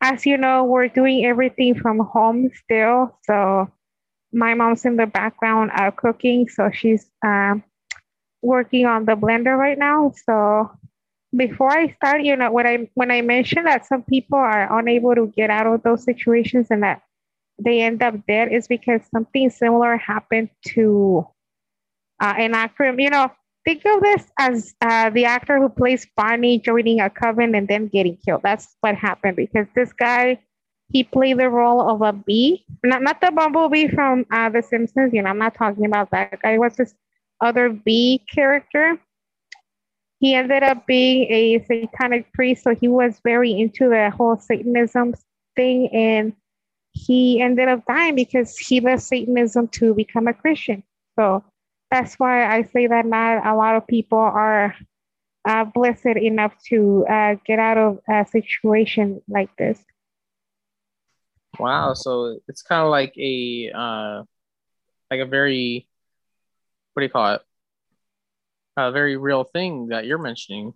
[0.00, 3.18] as you know, we're doing everything from home still.
[3.24, 3.70] So
[4.32, 7.62] my mom's in the background uh, cooking, so she's um,
[8.42, 10.12] working on the blender right now.
[10.26, 10.70] So
[11.36, 15.14] before I start, you know, when I when I mentioned that some people are unable
[15.14, 17.02] to get out of those situations and that
[17.62, 21.26] they end up dead, is because something similar happened to
[22.20, 22.94] uh, an actor.
[22.98, 23.30] You know,
[23.64, 27.88] think of this as uh, the actor who plays Barney joining a coven and then
[27.88, 28.42] getting killed.
[28.42, 30.40] That's what happened because this guy,
[30.88, 35.12] he played the role of a bee, not, not the bumblebee from uh, The Simpsons.
[35.12, 36.52] You know, I'm not talking about that guy.
[36.54, 36.94] It was this
[37.40, 38.98] other bee character.
[40.18, 45.14] He ended up being a satanic priest, so he was very into the whole Satanism
[45.56, 46.34] thing, and
[46.92, 50.82] he ended up dying because he left Satanism to become a Christian.
[51.18, 51.42] So
[51.90, 54.74] that's why I say that not a lot of people are
[55.46, 59.82] uh, blessed enough to uh, get out of a situation like this.
[61.58, 64.22] Wow, so it's kind of like a uh,
[65.10, 65.88] like a very
[66.94, 67.42] what do you call it?
[68.76, 70.74] A very real thing that you're mentioning.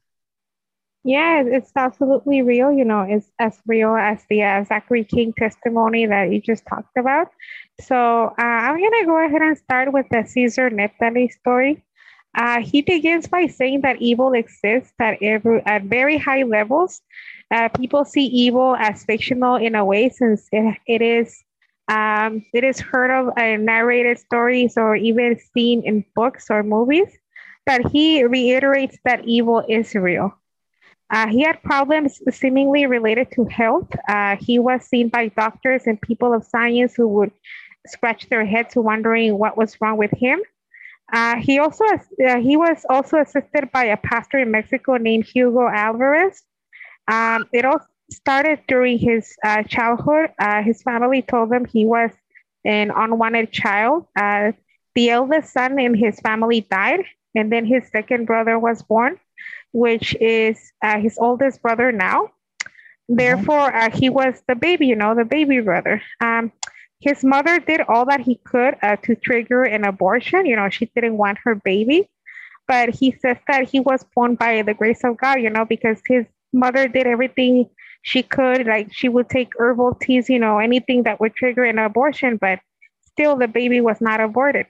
[1.05, 2.73] Yeah, it's absolutely real.
[2.73, 6.97] You know, it's as real as the uh, Zachary King testimony that you just talked
[6.97, 7.29] about.
[7.83, 7.97] So
[8.39, 11.85] uh, I'm going to go ahead and start with the Caesar Neptali story.
[12.37, 17.03] Uh, he begins by saying that evil exists at, every, at very high levels.
[17.51, 21.45] Uh, people see evil as fictional in a way since it, it is
[21.89, 27.09] um, it is heard of in narrated stories or even seen in books or movies.
[27.67, 30.33] But he reiterates that evil is real.
[31.11, 33.89] Uh, he had problems seemingly related to health.
[34.09, 37.31] Uh, he was seen by doctors and people of science who would
[37.87, 40.41] scratch their heads wondering what was wrong with him.
[41.13, 45.69] Uh, he also uh, he was also assisted by a pastor in Mexico named Hugo
[45.69, 46.43] Alvarez.
[47.11, 50.31] Um, it all started during his uh, childhood.
[50.39, 52.11] Uh, his family told him he was
[52.65, 54.07] an unwanted child.
[54.95, 59.19] the eldest son in his family died, and then his second brother was born.
[59.73, 62.31] Which is uh, his oldest brother now.
[63.09, 66.01] Therefore, uh, he was the baby, you know, the baby brother.
[66.21, 66.53] Um,
[67.01, 70.47] his mother did all that he could uh, to trigger an abortion.
[70.47, 72.09] You know, she didn't want her baby,
[72.67, 76.01] but he says that he was born by the grace of God, you know, because
[76.07, 77.69] his mother did everything
[78.03, 78.67] she could.
[78.67, 82.61] Like she would take herbal teas, you know, anything that would trigger an abortion, but
[83.03, 84.67] still the baby was not aborted.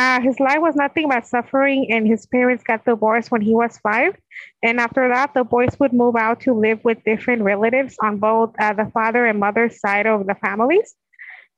[0.00, 3.76] Uh, his life was nothing but suffering, and his parents got divorced when he was
[3.76, 4.16] five.
[4.62, 8.54] And after that, the boys would move out to live with different relatives on both
[8.58, 10.94] uh, the father and mother side of the families.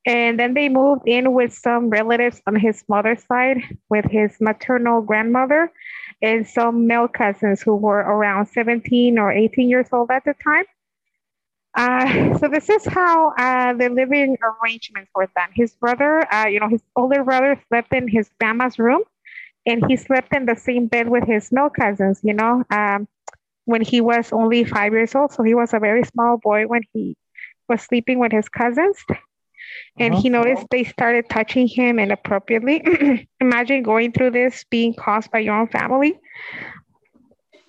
[0.05, 5.01] And then they moved in with some relatives on his mother's side, with his maternal
[5.01, 5.71] grandmother
[6.21, 10.65] and some male cousins who were around 17 or 18 years old at the time.
[11.75, 15.49] Uh, so this is how uh, the living arrangements were done.
[15.53, 19.01] His brother, uh, you know, his older brother slept in his grandma's room,
[19.65, 22.19] and he slept in the same bed with his male cousins.
[22.23, 23.07] You know, um,
[23.65, 26.81] when he was only five years old, so he was a very small boy when
[26.93, 27.15] he
[27.67, 28.97] was sleeping with his cousins.
[29.97, 30.21] And uh-huh.
[30.21, 33.27] he noticed they started touching him inappropriately.
[33.39, 36.19] Imagine going through this being caused by your own family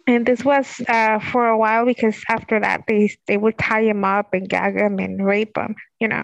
[0.07, 4.05] and this was uh, for a while because after that they they would tie him
[4.05, 6.23] up and gag him and rape him you know.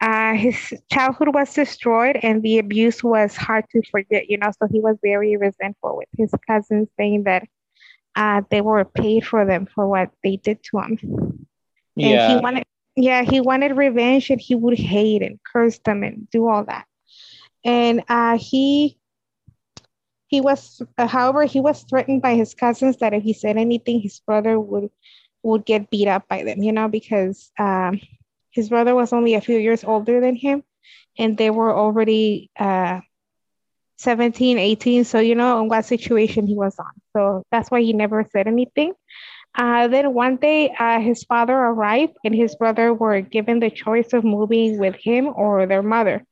[0.00, 4.50] Uh, his childhood was destroyed and the abuse was hard to forget you know.
[4.58, 7.44] So he was very resentful with his cousins saying that
[8.14, 11.46] uh, they were paid for them for what they did to him.
[11.96, 12.28] Yeah.
[12.28, 12.64] and he wanted
[12.96, 16.86] yeah he wanted revenge and he would hate and curse them and do all that.
[17.64, 18.98] And uh, he
[20.26, 24.00] he was, uh, however, he was threatened by his cousins that if he said anything,
[24.00, 24.90] his brother would
[25.42, 26.62] would get beat up by them.
[26.62, 28.00] You know, because um,
[28.50, 30.62] his brother was only a few years older than him,
[31.18, 33.00] and they were already uh,
[33.98, 35.04] 17, 18.
[35.04, 36.92] So you know in what situation he was on.
[37.14, 38.94] So that's why he never said anything.
[39.56, 44.12] Uh, then one day, uh, his father arrived, and his brother were given the choice
[44.12, 46.24] of moving with him or their mother.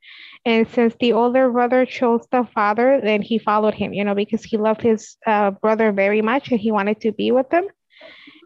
[0.45, 4.43] And since the older brother chose the father, then he followed him, you know, because
[4.43, 7.65] he loved his uh, brother very much and he wanted to be with him.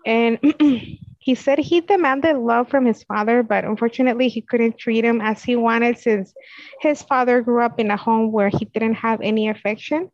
[0.05, 0.39] And
[1.19, 5.43] he said he demanded love from his father, but unfortunately, he couldn't treat him as
[5.43, 6.35] he wanted since
[6.81, 10.11] his father grew up in a home where he didn't have any affection.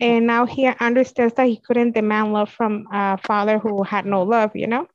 [0.00, 4.22] And now he understands that he couldn't demand love from a father who had no
[4.22, 4.88] love, you know?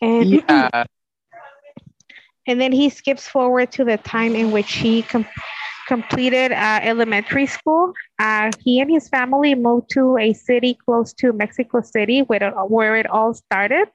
[0.00, 0.84] And yeah.
[2.46, 5.26] And then he skips forward to the time in which he com-
[5.86, 7.92] completed uh, elementary school.
[8.18, 12.54] Uh, he and his family moved to a city close to Mexico City, where it,
[12.68, 13.88] where it all started.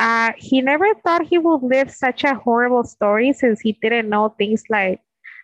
[0.00, 4.28] Uh, he never thought he would live such a horrible story since he didn't know
[4.38, 5.00] things like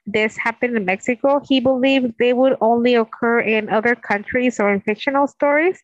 [0.07, 1.41] this happened in Mexico.
[1.49, 5.83] He believed they would only occur in other countries or in fictional stories.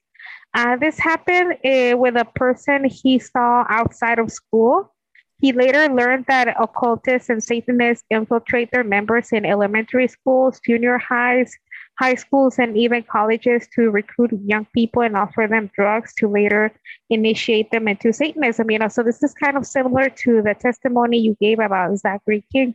[0.54, 4.92] Uh, this happened uh, with a person he saw outside of school.
[5.38, 11.54] He later learned that occultists and Satanists infiltrate their members in elementary schools, junior highs,
[11.98, 16.72] high schools, and even colleges to recruit young people and offer them drugs to later
[17.10, 18.70] initiate them into Satanism.
[18.70, 22.44] You know, so this is kind of similar to the testimony you gave about Zachary
[22.50, 22.74] King.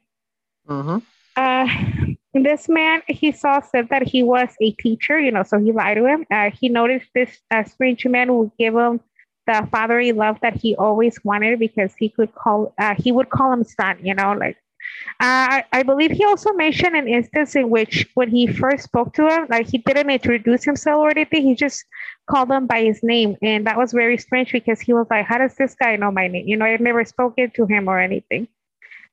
[0.68, 0.98] Mm-hmm.
[1.36, 5.72] Uh, this man he saw said that he was a teacher, you know, so he
[5.72, 6.26] lied to him.
[6.30, 9.00] Uh, he noticed this uh, strange man would give him
[9.48, 13.52] the fatherly love that he always wanted because he could call uh, he would call
[13.52, 14.58] him son you know like
[15.20, 19.28] uh, I believe he also mentioned an instance in which when he first spoke to
[19.28, 21.86] him like he didn't introduce himself or anything he just
[22.30, 23.38] called him by his name.
[23.42, 26.28] And that was very strange because he was like how does this guy know my
[26.28, 26.48] name?
[26.48, 28.48] You know i've never spoken to him or anything.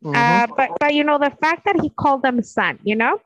[0.03, 0.15] Mm-hmm.
[0.15, 3.21] uh, but but you know the fact that he called him son you know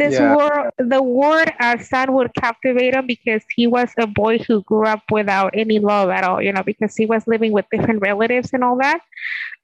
[0.00, 0.34] this yeah.
[0.34, 4.86] word, the word uh, son would captivate him because he was a boy who grew
[4.86, 8.50] up without any love at all, you know, because he was living with different relatives
[8.54, 9.00] and all that.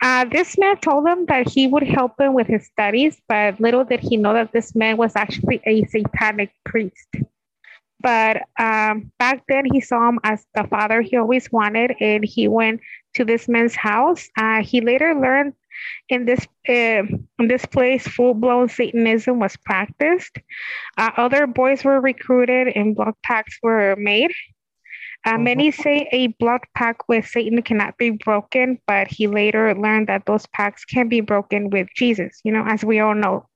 [0.03, 3.83] Uh, this man told him that he would help him with his studies, but little
[3.83, 7.09] did he know that this man was actually a satanic priest.
[8.01, 12.47] But um, back then, he saw him as the father he always wanted, and he
[12.47, 12.83] went
[13.15, 14.29] to this man's house.
[14.37, 15.55] Uh, he later learned
[16.09, 17.03] in this uh,
[17.39, 20.39] in this place, full-blown Satanism was practiced.
[20.97, 24.33] Uh, other boys were recruited, and blood pacts were made.
[25.25, 25.45] Uh, mm-hmm.
[25.45, 30.27] Many say a blood pact with Satan cannot be broken, but he later learned that
[30.27, 32.41] those pacts can be broken with Jesus.
[32.45, 33.49] You know, as we all know.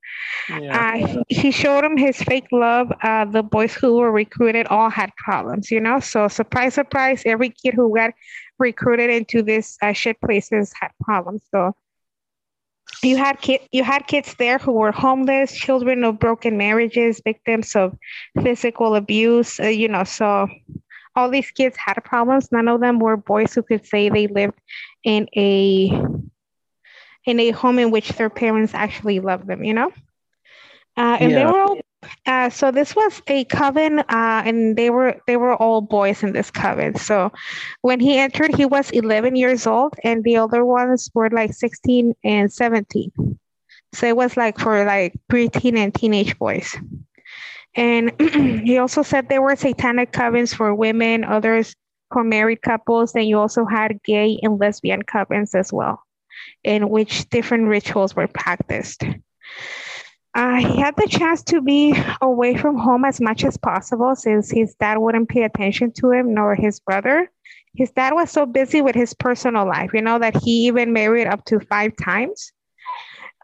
[0.48, 0.98] Yeah.
[1.06, 2.92] Uh, he showed him his fake love.
[3.02, 6.00] Uh, the boys who were recruited all had problems, you know.
[6.00, 7.22] So surprise, surprise!
[7.24, 8.12] Every kid who got
[8.58, 11.42] recruited into this uh, shit places had problems.
[11.52, 11.76] So
[13.02, 17.74] you had kid you had kids there who were homeless, children of broken marriages, victims
[17.74, 17.96] of
[18.42, 19.58] physical abuse.
[19.60, 20.48] Uh, you know, so
[21.16, 22.52] all these kids had problems.
[22.52, 24.58] None of them were boys who could say they lived
[25.04, 25.90] in a
[27.24, 29.64] in a home in which their parents actually loved them.
[29.64, 29.92] You know,
[30.96, 31.38] uh, and yeah.
[31.38, 31.76] they were all
[32.26, 36.32] uh, so this was a coven, uh, and they were they were all boys in
[36.32, 36.94] this coven.
[36.94, 37.32] So
[37.82, 42.14] when he entered, he was 11 years old, and the other ones were like 16
[42.24, 43.38] and 17.
[43.92, 46.76] So it was like for like preteen and teenage boys.
[47.74, 48.12] And
[48.64, 51.74] he also said there were satanic covens for women, others
[52.12, 56.02] for married couples, and you also had gay and lesbian covens as well,
[56.64, 59.04] in which different rituals were practiced.
[60.34, 64.74] He had the chance to be away from home as much as possible since his
[64.74, 67.30] dad wouldn't pay attention to him nor his brother.
[67.74, 71.26] His dad was so busy with his personal life, you know, that he even married
[71.26, 72.52] up to five times.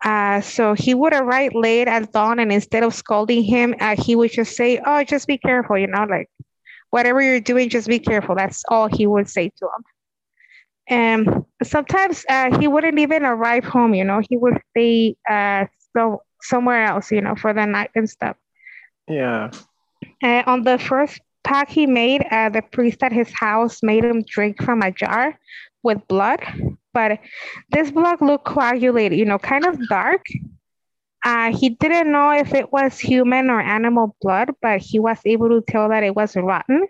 [0.05, 4.15] Uh, so he would arrive late at dawn, and instead of scolding him, uh, he
[4.15, 6.29] would just say, "Oh, just be careful," you know, like
[6.91, 8.35] whatever you're doing, just be careful.
[8.35, 9.85] That's all he would say to him.
[10.89, 15.65] And sometimes uh, he wouldn't even arrive home, you know, he would stay uh,
[15.97, 18.37] so somewhere else, you know, for the night and stuff.
[19.09, 19.51] Yeah.
[20.23, 24.23] Uh, on the first pack he made, uh, the priest at his house made him
[24.23, 25.39] drink from a jar
[25.83, 26.41] with blood,
[26.93, 27.19] but
[27.71, 30.25] this blood looked coagulated, you know, kind of dark.
[31.25, 35.49] Uh, he didn't know if it was human or animal blood, but he was able
[35.49, 36.87] to tell that it was rotten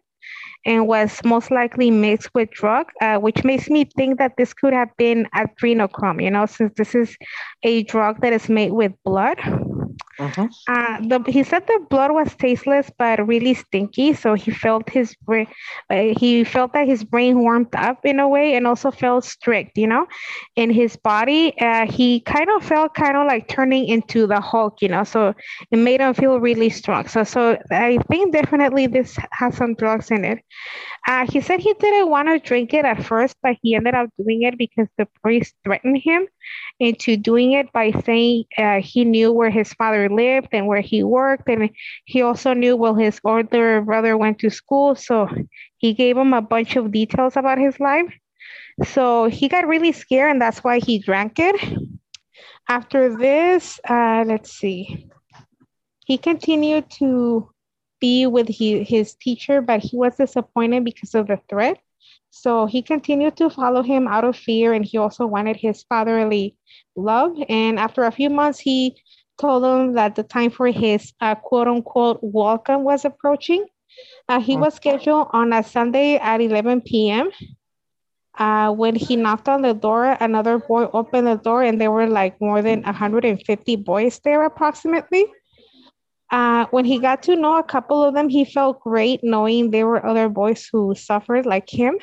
[0.67, 4.73] and was most likely mixed with drug, uh, which makes me think that this could
[4.73, 7.17] have been adrenochrome, you know, since this is
[7.63, 9.39] a drug that is made with blood.
[10.19, 10.49] Uh-huh.
[10.67, 15.15] Uh, the, he said the blood was tasteless but really stinky, so he felt his.
[15.29, 15.45] Uh,
[15.91, 19.87] he felt that his brain warmed up in a way, and also felt strict, you
[19.87, 20.07] know,
[20.57, 21.53] in his body.
[21.61, 25.05] Uh, he kind of felt kind of like turning into the Hulk, you know.
[25.05, 25.35] So
[25.71, 27.07] it made him feel really strong.
[27.09, 30.43] So, so I think definitely this has some drugs in it.
[31.07, 34.09] Uh, he said he didn't want to drink it at first, but he ended up
[34.19, 36.27] doing it because the priest threatened him
[36.81, 41.03] into doing it by saying uh, he knew where his father lived and where he
[41.03, 41.49] worked.
[41.49, 41.71] And
[42.05, 44.95] he also knew where his older brother went to school.
[44.95, 45.29] So
[45.79, 48.13] he gave him a bunch of details about his life.
[48.85, 51.57] So he got really scared, and that's why he drank it.
[52.69, 55.09] After this, uh, let's see,
[56.05, 57.51] he continued to
[58.01, 61.79] be with he, his teacher, but he was disappointed because of the threat.
[62.31, 66.57] So he continued to follow him out of fear, and he also wanted his fatherly
[66.95, 67.37] love.
[67.49, 69.01] And after a few months, he
[69.39, 73.67] told him that the time for his uh, quote unquote welcome was approaching.
[74.29, 77.31] Uh, he was scheduled on a Sunday at 11 p.m.
[78.39, 82.07] Uh, when he knocked on the door, another boy opened the door, and there were
[82.07, 85.25] like more than 150 boys there, approximately.
[86.31, 89.87] Uh, when he got to know a couple of them, he felt great knowing there
[89.87, 91.99] were other boys who suffered like him.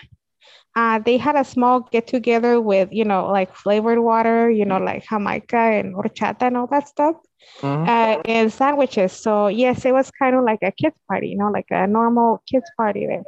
[0.75, 4.79] Uh, they had a small get together with, you know, like flavored water, you know,
[4.79, 7.15] like Jamaica and horchata and all that stuff,
[7.61, 7.83] mm-hmm.
[7.87, 9.11] uh, and sandwiches.
[9.11, 12.41] So, yes, it was kind of like a kids' party, you know, like a normal
[12.49, 13.23] kids' party there.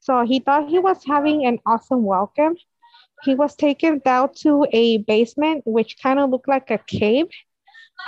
[0.00, 2.56] So, he thought he was having an awesome welcome.
[3.22, 7.26] He was taken down to a basement, which kind of looked like a cave.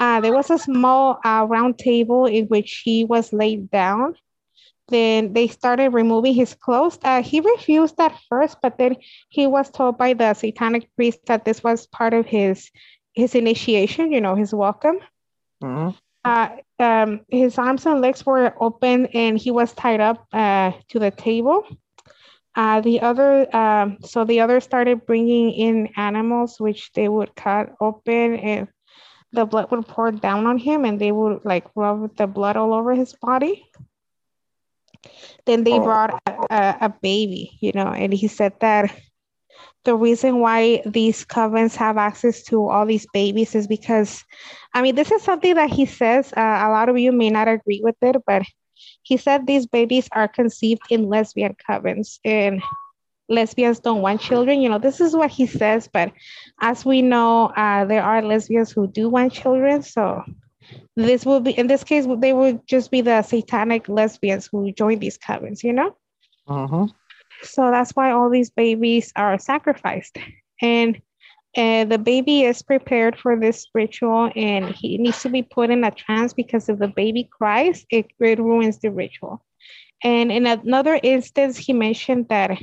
[0.01, 4.17] Uh, there was a small uh, round table in which he was laid down
[4.89, 6.99] then they started removing his clothes.
[7.03, 8.97] Uh, he refused at first, but then
[9.29, 12.71] he was told by the satanic priest that this was part of his
[13.15, 14.99] his initiation, you know, his welcome.
[15.63, 15.91] Mm-hmm.
[16.25, 20.99] Uh, um, his arms and legs were open, and he was tied up uh, to
[20.99, 21.65] the table.
[22.57, 27.75] Uh, the other, um, so the others started bringing in animals, which they would cut
[27.81, 28.69] open, and
[29.33, 32.73] the blood would pour down on him, and they would like rub the blood all
[32.73, 33.67] over his body.
[35.47, 35.83] Then they oh.
[35.83, 38.95] brought a, a, a baby, you know, and he said that
[39.85, 44.25] the reason why these covens have access to all these babies is because,
[44.73, 46.33] I mean, this is something that he says.
[46.35, 48.43] Uh, a lot of you may not agree with it, but
[49.03, 52.63] he said these babies are conceived in lesbian covens and
[53.29, 54.61] lesbians don't want children.
[54.61, 56.13] You know, this is what he says, but
[56.61, 59.83] as we know, uh, there are lesbians who do want children.
[59.83, 60.23] So
[60.97, 64.99] this will be in this case they would just be the satanic lesbians who join
[64.99, 65.97] these covens you know?
[66.47, 66.87] Uh-huh.
[67.43, 70.19] so that's why all these babies are sacrificed.
[70.61, 71.01] And
[71.57, 75.85] and the baby is prepared for this ritual and he needs to be put in
[75.85, 79.45] a trance because if the baby cries it, it ruins the ritual.
[80.03, 82.59] And in another instance he mentioned that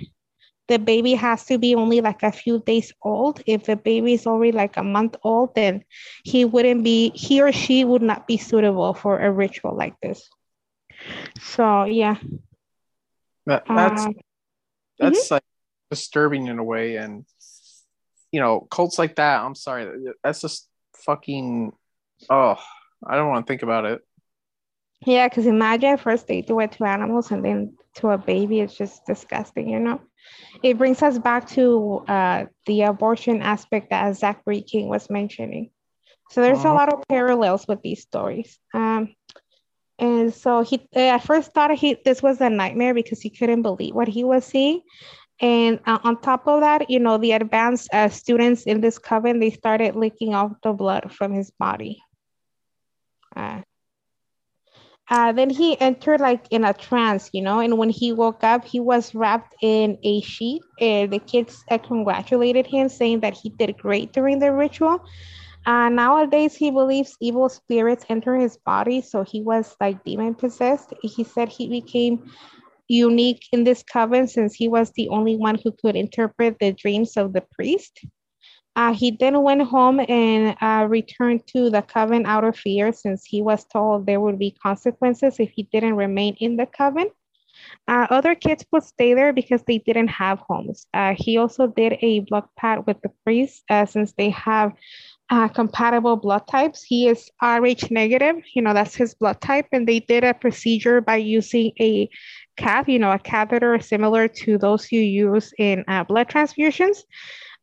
[0.71, 3.43] the baby has to be only like a few days old.
[3.45, 5.83] If the baby is already like a month old, then
[6.23, 10.29] he wouldn't be, he or she would not be suitable for a ritual like this.
[11.41, 12.15] So, yeah.
[13.47, 14.15] That, that's um,
[14.97, 15.33] that's mm-hmm.
[15.33, 15.43] like
[15.89, 16.95] disturbing in a way.
[16.95, 17.25] And,
[18.31, 19.91] you know, cults like that, I'm sorry,
[20.23, 21.73] that's just fucking,
[22.29, 22.55] oh,
[23.05, 23.99] I don't want to think about it.
[25.05, 28.61] Yeah, because imagine first they do it to animals and then to a baby.
[28.61, 29.99] It's just disgusting, you know?
[30.63, 35.71] It brings us back to uh, the abortion aspect that Zachary King was mentioning.
[36.31, 36.69] So there's uh-huh.
[36.69, 38.57] a lot of parallels with these stories.
[38.73, 39.15] Um,
[39.99, 43.93] and so he at first thought he this was a nightmare because he couldn't believe
[43.93, 44.81] what he was seeing.
[45.39, 49.39] And uh, on top of that, you know, the advanced uh, students in this coven,
[49.39, 52.01] they started licking off the blood from his body.
[53.35, 53.61] Uh,
[55.11, 58.63] uh, then he entered like in a trance, you know, and when he woke up,
[58.63, 60.61] he was wrapped in a sheet.
[60.79, 65.03] And the kids uh, congratulated him, saying that he did great during the ritual.
[65.65, 70.93] Uh, nowadays, he believes evil spirits enter his body, so he was like demon possessed.
[71.01, 72.31] He said he became
[72.87, 77.17] unique in this coven since he was the only one who could interpret the dreams
[77.17, 77.99] of the priest.
[78.75, 83.25] Uh, he then went home and uh, returned to the coven out of fear since
[83.25, 87.09] he was told there would be consequences if he didn't remain in the coven.
[87.87, 90.87] Uh, other kids would stay there because they didn't have homes.
[90.93, 94.71] Uh, he also did a blood pact with the priest uh, since they have
[95.29, 96.83] uh, compatible blood types.
[96.83, 99.67] He is Rh negative, you know, that's his blood type.
[99.71, 102.09] And they did a procedure by using a
[102.57, 107.03] cath, you know, a catheter similar to those you use in blood transfusions.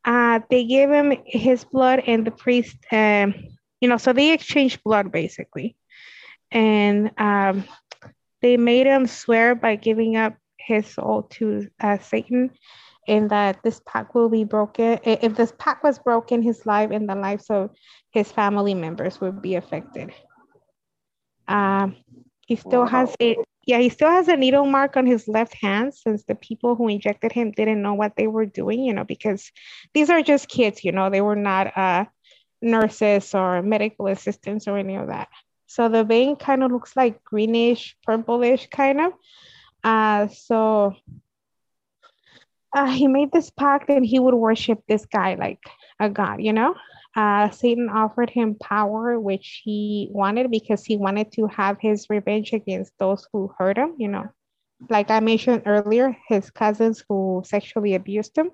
[0.05, 3.34] Uh, they gave him his blood, and the priest, um,
[3.80, 5.76] you know, so they exchanged blood basically,
[6.51, 7.64] and um,
[8.40, 12.51] they made him swear by giving up his soul to uh, Satan,
[13.07, 14.99] and that this pact will be broken.
[15.05, 17.70] If this pact was broken, his life and the lives of
[18.11, 20.12] his family members would be affected.
[21.49, 21.96] Um,
[22.46, 22.86] he still wow.
[22.86, 23.36] has a
[23.69, 26.89] yeah, he still has a needle mark on his left hand since the people who
[26.89, 29.53] injected him didn't know what they were doing, you know, because
[29.93, 32.07] these are just kids, you know, they were not uh,
[32.62, 35.29] nurses or medical assistants or any of that.
[35.66, 39.12] So the vein kind of looks like greenish, purplish kind of.
[39.85, 40.97] Uh, so
[42.75, 45.61] uh, he made this pact and he would worship this guy like
[46.01, 46.75] a god, you know?
[47.19, 52.53] Uh, Satan offered him power, which he wanted because he wanted to have his revenge
[52.53, 53.95] against those who hurt him.
[53.99, 54.29] You know,
[54.89, 58.53] like I mentioned earlier, his cousins who sexually abused him.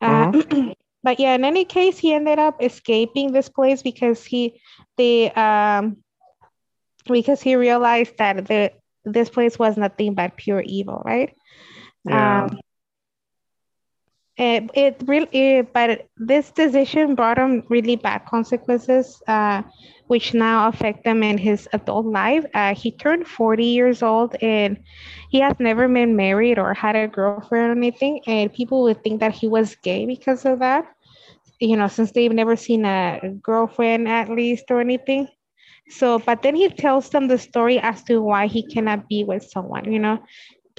[0.00, 0.72] Uh, uh-huh.
[1.02, 4.62] but yeah, in any case, he ended up escaping this place because he,
[4.96, 5.98] the, um,
[7.04, 8.72] because he realized that the
[9.04, 11.34] this place was nothing but pure evil, right?
[12.06, 12.44] Yeah.
[12.44, 12.60] Um,
[14.40, 19.62] it, it really, but this decision brought him really bad consequences, uh,
[20.06, 22.46] which now affect him in his adult life.
[22.54, 24.78] Uh, he turned 40 years old and
[25.28, 28.22] he has never been married or had a girlfriend or anything.
[28.26, 30.86] And people would think that he was gay because of that,
[31.60, 35.28] you know, since they've never seen a girlfriend at least or anything.
[35.90, 39.42] So, but then he tells them the story as to why he cannot be with
[39.42, 40.18] someone, you know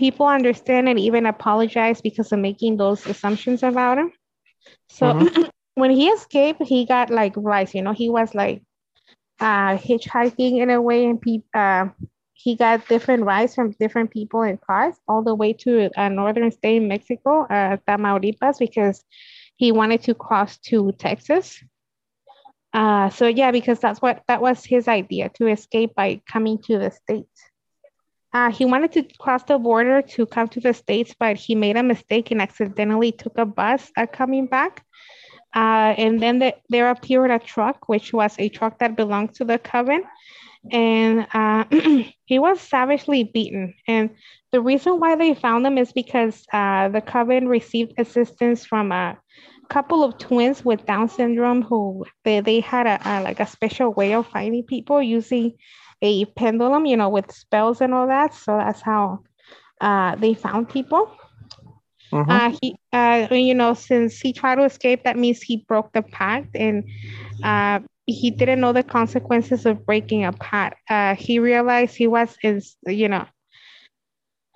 [0.02, 4.12] people understand and even apologize because of making those assumptions about him.
[4.90, 5.44] So mm-hmm.
[5.76, 8.64] when he escaped, he got like rice, you know, he was like
[9.40, 11.90] uh, hitchhiking in a way, and pe- uh,
[12.34, 16.50] he got different rides from different people in cars all the way to a northern
[16.50, 19.04] state in Mexico, uh, Tamaulipas, because
[19.58, 21.64] he wanted to cross to Texas.
[22.74, 26.80] Uh, so yeah, because that's what that was his idea to escape by coming to
[26.80, 27.51] the states.
[28.34, 31.76] Uh, he wanted to cross the border to come to the States, but he made
[31.76, 34.86] a mistake and accidentally took a bus uh, coming back.
[35.54, 39.44] Uh, and then the, there appeared a truck, which was a truck that belonged to
[39.44, 40.04] the coven.
[40.72, 41.66] And uh,
[42.26, 43.74] he was savagely beaten.
[43.88, 44.12] And
[44.52, 49.18] the reason why they found him is because uh, the coven received assistance from a
[49.70, 53.94] couple of twins with Down syndrome who they, they had a, a like a special
[53.94, 55.54] way of finding people using
[56.02, 58.34] a pendulum, you know, with spells and all that.
[58.34, 59.20] So that's how
[59.80, 61.12] uh, they found people.
[62.12, 62.30] Mm-hmm.
[62.30, 66.02] Uh, he, uh, you know, since he tried to escape, that means he broke the
[66.02, 66.84] pact, and
[67.44, 70.82] uh, he didn't know the consequences of breaking a pact.
[70.90, 73.26] Uh, he realized he was, is, you know,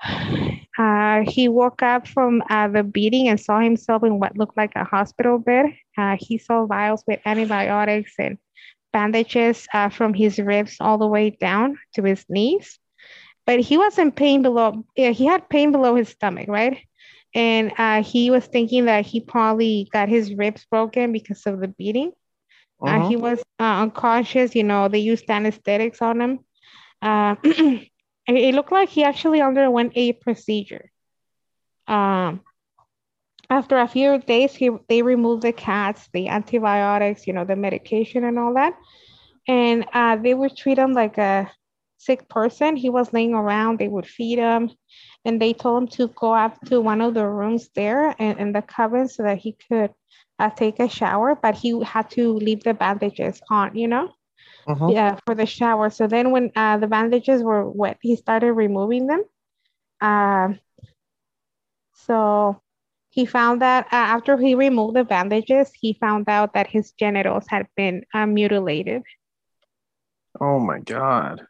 [0.77, 4.73] uh, he woke up from uh, the beating and saw himself in what looked like
[4.75, 5.67] a hospital bed.
[5.97, 8.37] Uh, he saw vials with antibiotics and
[8.95, 12.79] bandages uh, from his ribs all the way down to his knees.
[13.45, 16.77] But he was in pain below, yeah, he had pain below his stomach, right?
[17.35, 21.67] and uh, he was thinking that he probably got his ribs broken because of the
[21.67, 22.13] beating.
[22.81, 23.05] Uh, uh-huh.
[23.05, 24.55] Uh, he was uh, unconscious.
[24.55, 26.39] You know, they used anesthetics on him.
[27.01, 27.35] Uh,
[28.27, 30.89] it looked like he actually underwent a procedure.
[31.87, 32.41] Um,
[33.49, 38.23] after a few days, he, they removed the cats, the antibiotics, you know, the medication
[38.23, 38.73] and all that.
[39.47, 41.51] And uh, they would treat him like a
[41.97, 42.75] sick person.
[42.75, 44.71] He was laying around, they would feed him,
[45.25, 48.51] and they told him to go up to one of the rooms there in, in
[48.53, 49.93] the cabin so that he could
[50.39, 54.11] uh, take a shower, but he had to leave the bandages on, you know?
[54.67, 54.91] Uh-huh.
[54.91, 55.89] Yeah, for the shower.
[55.89, 59.23] So then when uh, the bandages were wet, he started removing them.
[60.01, 60.53] Uh,
[61.93, 62.61] so
[63.15, 67.45] he found that uh, after he removed the bandages, he found out that his genitals
[67.49, 69.03] had been uh, mutilated.
[70.39, 71.47] Oh my God.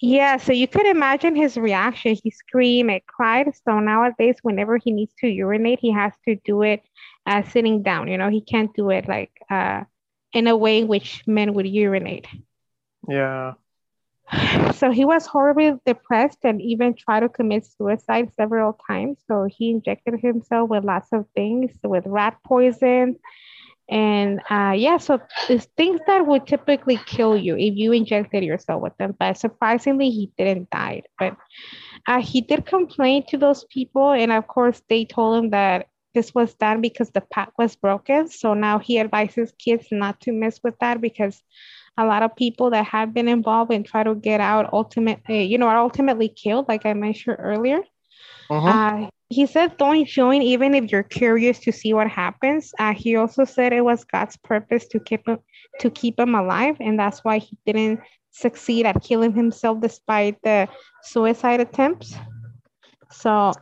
[0.00, 2.16] Yeah, so you could imagine his reaction.
[2.22, 3.52] He screamed and cried.
[3.66, 6.82] So nowadays, whenever he needs to urinate, he has to do it
[7.26, 8.08] uh, sitting down.
[8.08, 9.84] You know, he can't do it like uh,
[10.32, 12.26] in a way in which men would urinate.
[13.08, 13.54] Yeah.
[14.74, 19.18] So he was horribly depressed and even tried to commit suicide several times.
[19.26, 23.16] So he injected himself with lots of things, with rat poison,
[23.88, 28.82] and uh, yeah, so it's things that would typically kill you if you injected yourself
[28.82, 29.14] with them.
[29.18, 31.02] But surprisingly, he didn't die.
[31.18, 31.36] But
[32.06, 34.12] uh, he did complain to those people.
[34.12, 38.28] And of course, they told him that this was done because the pot was broken.
[38.28, 41.42] So now he advises kids not to mess with that because
[41.96, 45.58] a lot of people that have been involved and try to get out ultimately, you
[45.58, 47.80] know, are ultimately killed, like I mentioned earlier.
[48.50, 48.68] Uh-huh.
[48.68, 52.72] Uh, he said don't join even if you're curious to see what happens.
[52.78, 55.38] Uh, he also said it was God's purpose to keep him
[55.80, 60.68] to keep him alive, and that's why he didn't succeed at killing himself despite the
[61.02, 62.14] suicide attempts.
[63.10, 63.52] So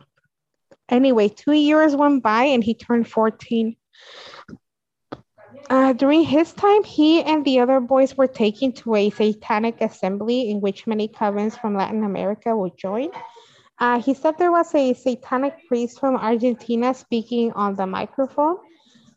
[0.89, 3.75] anyway, two years went by and he turned 14.
[5.69, 10.49] Uh, during his time, he and the other boys were taken to a satanic assembly
[10.49, 13.09] in which many covens from Latin America would join.
[13.79, 18.57] Uh, he said there was a satanic priest from Argentina speaking on the microphone.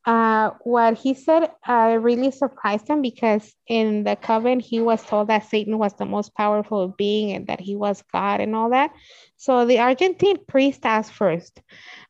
[0.07, 5.27] Uh, what he said uh, really surprised him because in the coven he was told
[5.27, 8.93] that Satan was the most powerful being and that he was God and all that.
[9.37, 11.61] So the Argentine priest asked first,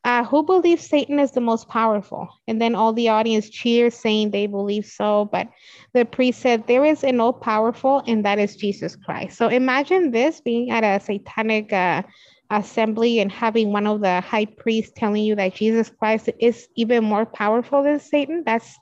[0.03, 4.29] uh, "Who believes Satan is the most powerful?" And then all the audience cheers, saying
[4.29, 5.27] they believe so.
[5.31, 5.47] But
[5.93, 10.11] the priest said, "There is an all powerful, and that is Jesus Christ." So imagine
[10.11, 12.03] this being at a satanic uh,
[12.49, 17.03] assembly and having one of the high priests telling you that Jesus Christ is even
[17.03, 18.77] more powerful than Satan, that's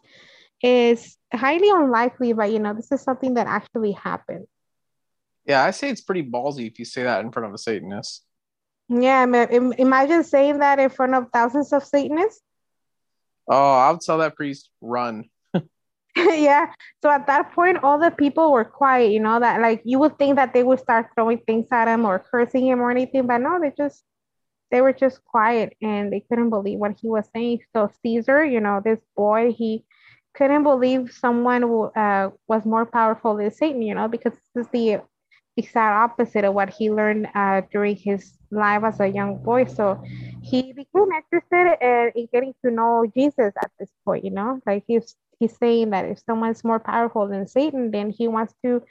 [0.61, 4.47] is highly unlikely, but you know, this is something that actually happened.
[5.45, 8.26] Yeah, I say it's pretty ballsy if you say that in front of a Satanist.
[8.89, 12.41] Yeah, I mean, imagine saying that in front of thousands of Satanists.
[13.47, 15.30] Oh, I'll tell that priest run.
[16.18, 16.74] yeah.
[17.01, 20.18] So at that point, all the people were quiet, you know, that like you would
[20.18, 23.39] think that they would start throwing things at him or cursing him or anything, but
[23.39, 24.03] no, they just
[24.72, 27.59] they were just quiet and they couldn't believe what he was saying.
[27.74, 29.86] So Caesar, you know, this boy, he
[30.34, 31.63] couldn't believe someone
[31.95, 35.01] uh, was more powerful than Satan, you know, because this is the
[35.58, 39.66] exact opposite of what he learned uh, during his life as a young boy.
[39.66, 40.01] So
[40.41, 44.84] he became interested in, in getting to know Jesus at this point, you know, like
[44.88, 48.82] he's he's saying that if someone's more powerful than Satan, then he wants to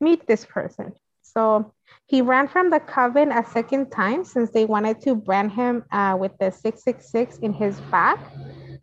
[0.00, 0.92] meet this person.
[1.22, 1.72] So
[2.06, 6.16] he ran from the coven a second time since they wanted to brand him uh,
[6.18, 8.18] with the 666 in his back.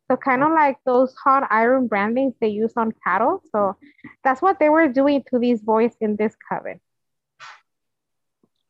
[0.09, 3.41] So kind of like those hot iron brandings they use on cattle.
[3.51, 3.75] So
[4.23, 6.79] that's what they were doing to these boys in this coven.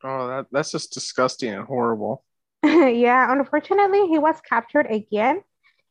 [0.06, 2.22] Oh, that, that's just disgusting and horrible.
[2.64, 5.42] yeah, unfortunately, he was captured again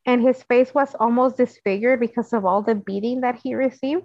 [0.06, 4.04] and his face was almost disfigured because of all the beating that he received.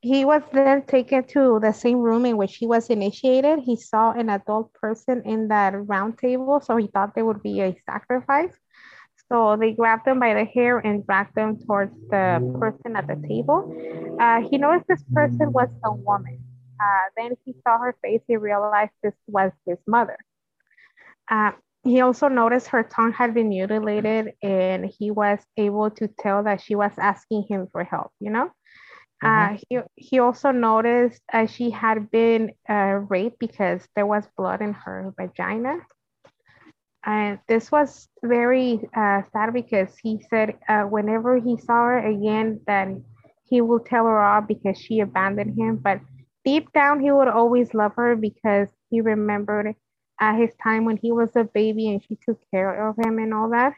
[0.00, 3.60] He was then taken to the same room in which he was initiated.
[3.60, 7.60] He saw an adult person in that round table, so he thought there would be
[7.60, 8.54] a sacrifice.
[9.28, 13.16] So they grabbed him by the hair and dragged him towards the person at the
[13.28, 14.16] table.
[14.20, 16.47] Uh, he noticed this person was a woman.
[16.80, 18.22] Uh, then he saw her face.
[18.26, 20.18] He realized this was his mother.
[21.30, 21.52] Uh,
[21.84, 26.60] he also noticed her tongue had been mutilated and he was able to tell that
[26.60, 28.50] she was asking him for help, you know?
[29.22, 29.54] Mm-hmm.
[29.54, 34.60] Uh, he, he also noticed uh, she had been uh, raped because there was blood
[34.60, 35.78] in her vagina.
[37.04, 42.60] And this was very uh, sad because he said uh, whenever he saw her again,
[42.66, 43.04] then
[43.44, 45.76] he will tell her off because she abandoned him.
[45.76, 46.00] But
[46.48, 49.74] deep down, he would always love her because he remembered
[50.18, 53.34] at his time when he was a baby and she took care of him and
[53.34, 53.74] all that.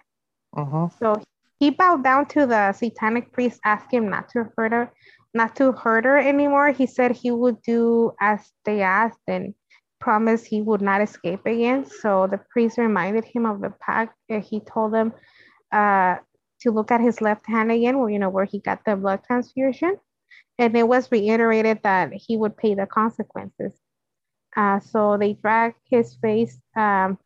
[0.56, 0.88] Uh-huh.
[1.00, 1.20] So
[1.58, 4.92] he bowed down to the satanic priest, asked him not to hurt her,
[5.34, 6.70] not to hurt her anymore.
[6.70, 9.52] He said he would do as they asked and
[9.98, 11.84] promised he would not escape again.
[11.84, 14.14] So the priest reminded him of the pact.
[14.28, 15.12] He told him
[15.72, 16.16] uh,
[16.60, 19.22] to look at his left hand again, where you know where he got the blood
[19.26, 19.96] transfusion,
[20.58, 23.72] and it was reiterated that he would pay the consequences.
[24.56, 27.18] Uh, so they dragged his face um,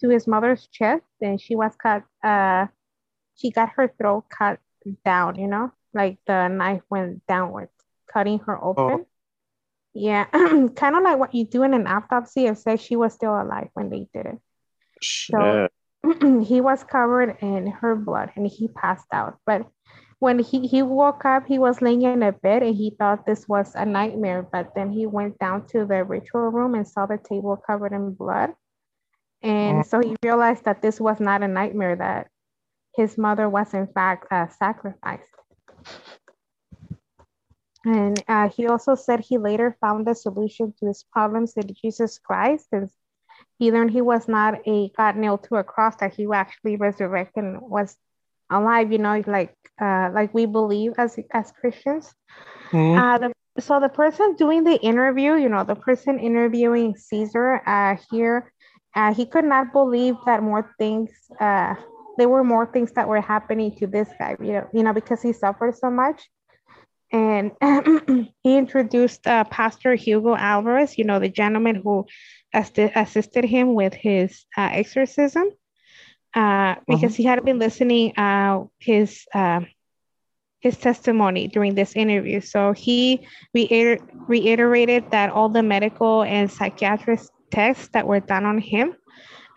[0.00, 2.04] to his mother's chest, and she was cut.
[2.22, 2.66] Uh,
[3.36, 4.60] she got her throat cut
[5.04, 5.38] down.
[5.38, 7.72] You know, like the knife went downwards,
[8.12, 8.84] cutting her open.
[8.84, 9.06] Oh.
[9.94, 12.46] Yeah, kind of like what you do in an autopsy.
[12.46, 14.38] It says she was still alive when they did it.
[15.02, 15.34] Shit.
[15.34, 15.68] So
[16.44, 19.38] he was covered in her blood and he passed out.
[19.44, 19.66] But
[20.20, 23.46] when he, he woke up, he was laying in a bed and he thought this
[23.48, 24.42] was a nightmare.
[24.42, 28.14] But then he went down to the ritual room and saw the table covered in
[28.14, 28.50] blood.
[29.42, 32.26] And so he realized that this was not a nightmare, that
[32.96, 35.28] his mother was in fact uh, sacrificed.
[37.84, 42.18] And uh, he also said he later found the solution to his problems in Jesus
[42.18, 42.90] Christ, and
[43.60, 47.44] he learned he was not a God nailed to a cross, that he actually resurrected
[47.44, 47.96] and was
[48.50, 52.12] alive, you know, like uh, like we believe as as Christians.
[52.70, 52.98] Mm-hmm.
[52.98, 57.96] Uh, the, so the person doing the interview, you know, the person interviewing Caesar uh,
[58.10, 58.52] here,
[58.94, 61.74] uh, he could not believe that more things, uh,
[62.18, 65.22] there were more things that were happening to this guy, you know, you know, because
[65.22, 66.28] he suffered so much
[67.10, 67.52] and
[68.42, 72.06] he introduced uh, Pastor Hugo Alvarez, you know, the gentleman who
[72.52, 75.48] assisted him with his uh, exorcism,
[76.34, 77.16] uh, because uh-huh.
[77.16, 79.60] he had been listening uh, his uh,
[80.60, 82.40] his testimony during this interview.
[82.40, 87.20] So he reiter- reiterated that all the medical and psychiatric
[87.50, 88.94] tests that were done on him,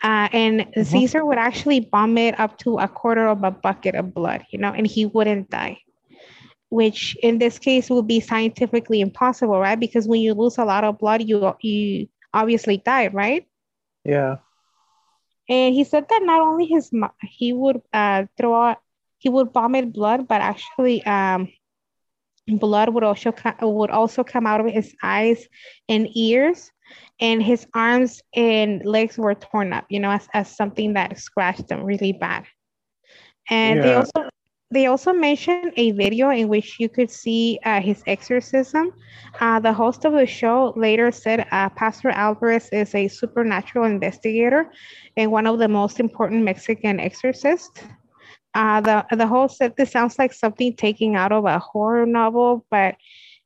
[0.02, 0.84] uh, and uh-huh.
[0.84, 4.72] Caesar would actually vomit up to a quarter of a bucket of blood, you know,
[4.72, 5.78] and he wouldn't die
[6.72, 9.78] which in this case would be scientifically impossible, right?
[9.78, 13.46] Because when you lose a lot of blood, you you obviously die, right?
[14.06, 14.36] Yeah.
[15.52, 16.90] And he said that not only his
[17.20, 18.78] he would uh, throw out,
[19.18, 21.52] he would vomit blood, but actually um,
[22.48, 25.46] blood would also would also come out of his eyes
[25.90, 26.70] and ears,
[27.20, 31.68] and his arms and legs were torn up, you know, as, as something that scratched
[31.68, 32.44] them really bad.
[33.50, 33.84] And yeah.
[33.84, 34.31] they also
[34.72, 38.90] they also mentioned a video in which you could see uh, his exorcism.
[39.38, 44.72] Uh, the host of the show later said uh, Pastor Alvarez is a supernatural investigator
[45.16, 47.82] and one of the most important Mexican exorcists.
[48.54, 52.64] Uh, the, the host said this sounds like something taken out of a horror novel,
[52.70, 52.96] but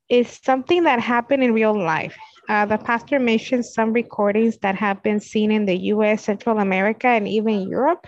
[0.09, 2.17] it's something that happened in real life.
[2.49, 7.09] Uh, the pastor mentioned some recordings that have been seen in the US, Central America,
[7.09, 8.07] and even Europe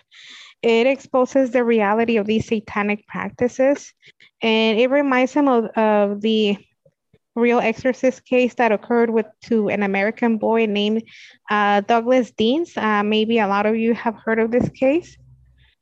[0.63, 3.93] it exposes the reality of these satanic practices
[4.43, 6.57] and it reminds him of, of the
[7.35, 11.03] real exorcist case that occurred with to an American boy named
[11.51, 12.77] uh, Douglas Deans.
[12.77, 15.17] Uh, maybe a lot of you have heard of this case.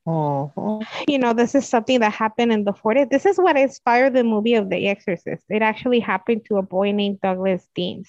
[0.07, 0.81] Uh-huh.
[1.09, 3.11] You know, this is something that happened in the 40s.
[3.11, 5.45] This is what inspired the movie of The Exorcist.
[5.49, 8.09] It actually happened to a boy named Douglas Deans.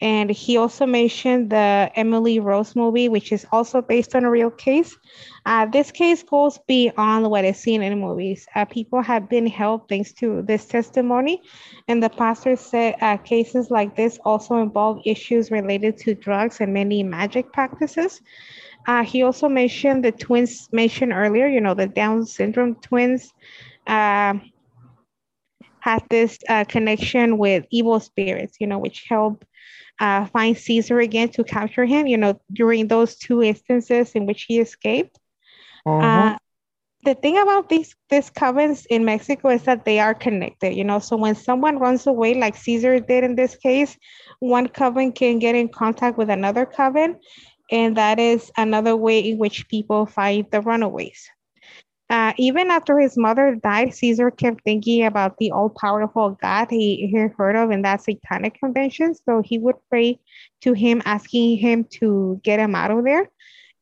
[0.00, 4.50] And he also mentioned the Emily Rose movie, which is also based on a real
[4.50, 4.96] case.
[5.44, 8.46] Uh, this case goes beyond what is seen in movies.
[8.54, 11.42] Uh, people have been helped thanks to this testimony.
[11.88, 16.72] And the pastor said uh, cases like this also involve issues related to drugs and
[16.72, 18.20] many magic practices.
[18.86, 23.34] Uh, he also mentioned the twins mentioned earlier, you know, the Down syndrome twins
[23.86, 24.34] uh,
[25.80, 29.44] had this uh, connection with evil spirits, you know, which help
[30.00, 34.44] uh, find Caesar again to capture him, you know, during those two instances in which
[34.44, 35.18] he escaped.
[35.86, 36.06] Uh-huh.
[36.06, 36.38] Uh,
[37.04, 40.98] the thing about these these covens in Mexico is that they are connected, you know.
[40.98, 43.96] So when someone runs away, like Caesar did in this case,
[44.40, 47.20] one coven can get in contact with another coven,
[47.70, 51.28] and that is another way in which people find the runaways.
[52.10, 57.06] Uh, even after his mother died, Caesar kept thinking about the all powerful God he,
[57.06, 59.14] he heard of in that satanic convention.
[59.14, 60.18] So he would pray
[60.62, 63.28] to him, asking him to get him out of there.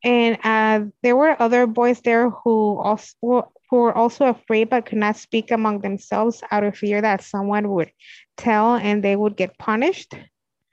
[0.03, 4.99] And uh, there were other boys there who also who were also afraid but could
[4.99, 7.91] not speak among themselves out of fear that someone would
[8.37, 10.15] tell and they would get punished.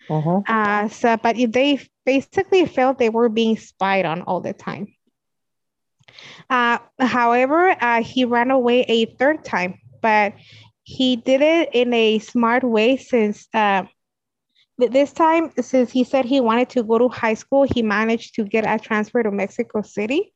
[0.10, 0.42] Uh-huh.
[0.48, 4.94] Uh, so, but they basically felt they were being spied on all the time.
[6.50, 10.34] Uh, however, uh, he ran away a third time, but
[10.84, 13.84] he did it in a smart way since uh,
[14.78, 18.44] this time, since he said he wanted to go to high school, he managed to
[18.44, 20.34] get a transfer to Mexico City.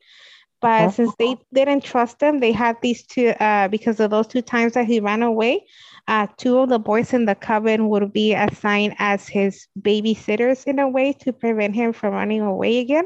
[0.59, 0.91] But uh-huh.
[0.91, 4.73] since they didn't trust him, they had these two, uh, because of those two times
[4.73, 5.65] that he ran away,
[6.07, 10.80] uh, two of the boys in the coven would be assigned as his babysitters in
[10.80, 13.05] a way to prevent him from running away again.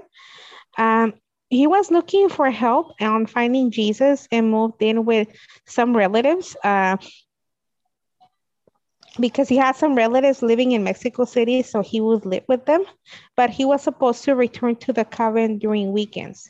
[0.78, 1.14] Um,
[1.52, 5.28] he was looking for help on finding Jesus and moved in with
[5.66, 6.96] some relatives uh,
[9.20, 12.86] because he had some relatives living in Mexico City, so he would live with them.
[13.36, 16.50] But he was supposed to return to the coven during weekends.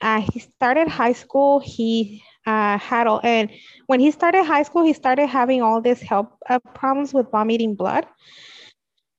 [0.00, 1.60] Uh, he started high school.
[1.60, 3.50] He uh, had all, and
[3.88, 7.74] when he started high school, he started having all this health uh, problems with vomiting
[7.74, 8.06] blood.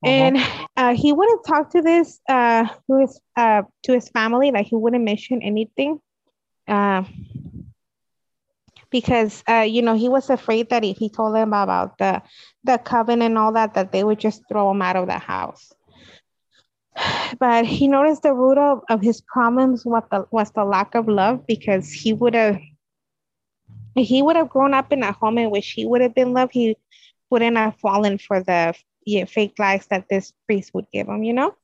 [0.04, 0.14] Uh-huh.
[0.14, 0.38] And
[0.78, 4.76] uh, he wouldn't talk to this uh, to his uh, to his family, like he
[4.76, 6.00] wouldn't mention anything,
[6.68, 7.04] uh,
[8.90, 12.22] because uh, you know he was afraid that if he told them about the
[12.64, 15.72] the covenant and all that, that they would just throw him out of the house.
[17.40, 21.08] But he noticed the root of, of his problems was the, was the lack of
[21.08, 22.60] love because he would have
[23.96, 26.54] he would have grown up in a home in which he would have been loved.
[26.54, 26.76] He
[27.30, 28.74] wouldn't have fallen for the
[29.06, 31.56] yeah, fake lies that this priest would give him, you know?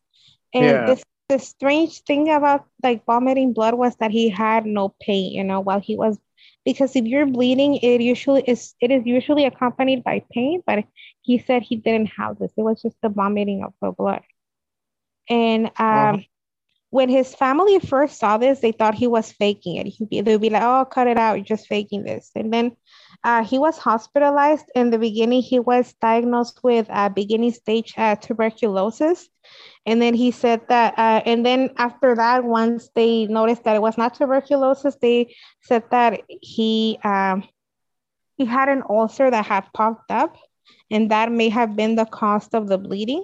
[0.53, 0.85] And yeah.
[0.85, 5.43] this the strange thing about like vomiting blood was that he had no pain, you
[5.43, 6.17] know, while he was
[6.63, 10.85] because if you're bleeding, it usually is it is usually accompanied by pain, but
[11.21, 12.51] he said he didn't have this.
[12.57, 14.21] It was just the vomiting of the blood.
[15.29, 16.17] And um, uh-huh.
[16.89, 19.87] when his family first saw this, they thought he was faking it.
[19.87, 21.35] He'd be, they'd be like, "Oh, cut it out!
[21.35, 22.77] You're just faking this." And then
[23.23, 24.65] uh, he was hospitalized.
[24.75, 29.27] In the beginning, he was diagnosed with uh, beginning stage uh, tuberculosis.
[29.85, 33.81] And then he said that, uh, and then after that, once they noticed that it
[33.81, 37.43] was not tuberculosis, they said that he um,
[38.37, 40.37] he had an ulcer that had popped up,
[40.91, 43.23] and that may have been the cause of the bleeding.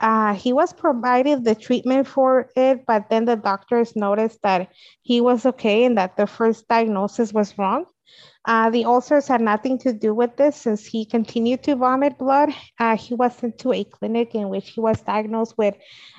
[0.00, 4.70] Uh, he was provided the treatment for it, but then the doctors noticed that
[5.02, 7.84] he was okay and that the first diagnosis was wrong.
[8.44, 12.50] Uh, the ulcers had nothing to do with this since he continued to vomit blood.
[12.78, 15.74] Uh, he was sent to a clinic in which he was diagnosed with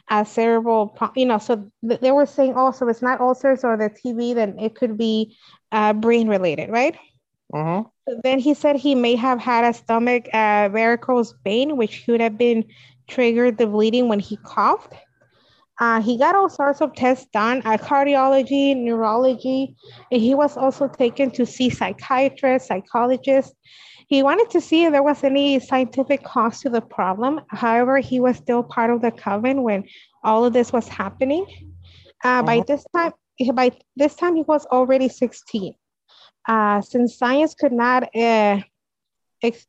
[0.10, 3.78] uh, cerebral, you know, so th- they were saying, oh, so it's not ulcers or
[3.78, 5.38] the TB, then it could be
[5.72, 6.98] uh, brain related, right?
[7.54, 7.84] Uh-huh.
[8.24, 12.38] Then he said he may have had a stomach uh, varicose vein, which could have
[12.38, 12.66] been
[13.08, 14.94] triggered the bleeding when he coughed.
[15.80, 19.76] Uh, he got all sorts of tests done at cardiology, neurology,
[20.12, 23.54] and he was also taken to see psychiatrists, psychologists.
[24.08, 27.42] He wanted to see if there was any scientific cause to the problem.
[27.50, 29.86] However, he was still part of the coven when
[30.24, 31.46] all of this was happening.
[32.24, 32.44] Uh, uh-huh.
[32.44, 33.12] By this time,
[33.54, 35.74] by this time, he was already 16.
[36.48, 38.62] Uh, since science could not uh,
[39.42, 39.68] ex-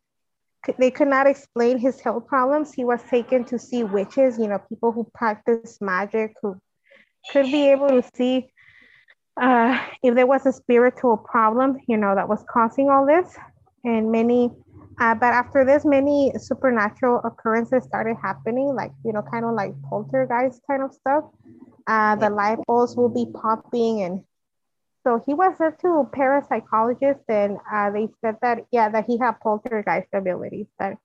[0.79, 2.73] they could not explain his health problems.
[2.73, 6.57] He was taken to see witches, you know, people who practice magic, who
[7.33, 8.51] could be able to see
[9.41, 13.37] uh, if there was a spiritual problem, you know, that was causing all this.
[13.85, 14.51] And many,
[14.99, 19.75] uh, but after this, many supernatural occurrences started happening, like, you know, kind of like
[19.89, 21.25] poltergeist kind of stuff.
[21.87, 24.25] Uh, the light bulbs will be popping and
[25.07, 29.19] so he was sent to a parapsychologist, and uh, they said that yeah, that he
[29.19, 30.67] had poltergeist abilities.
[30.81, 30.99] That,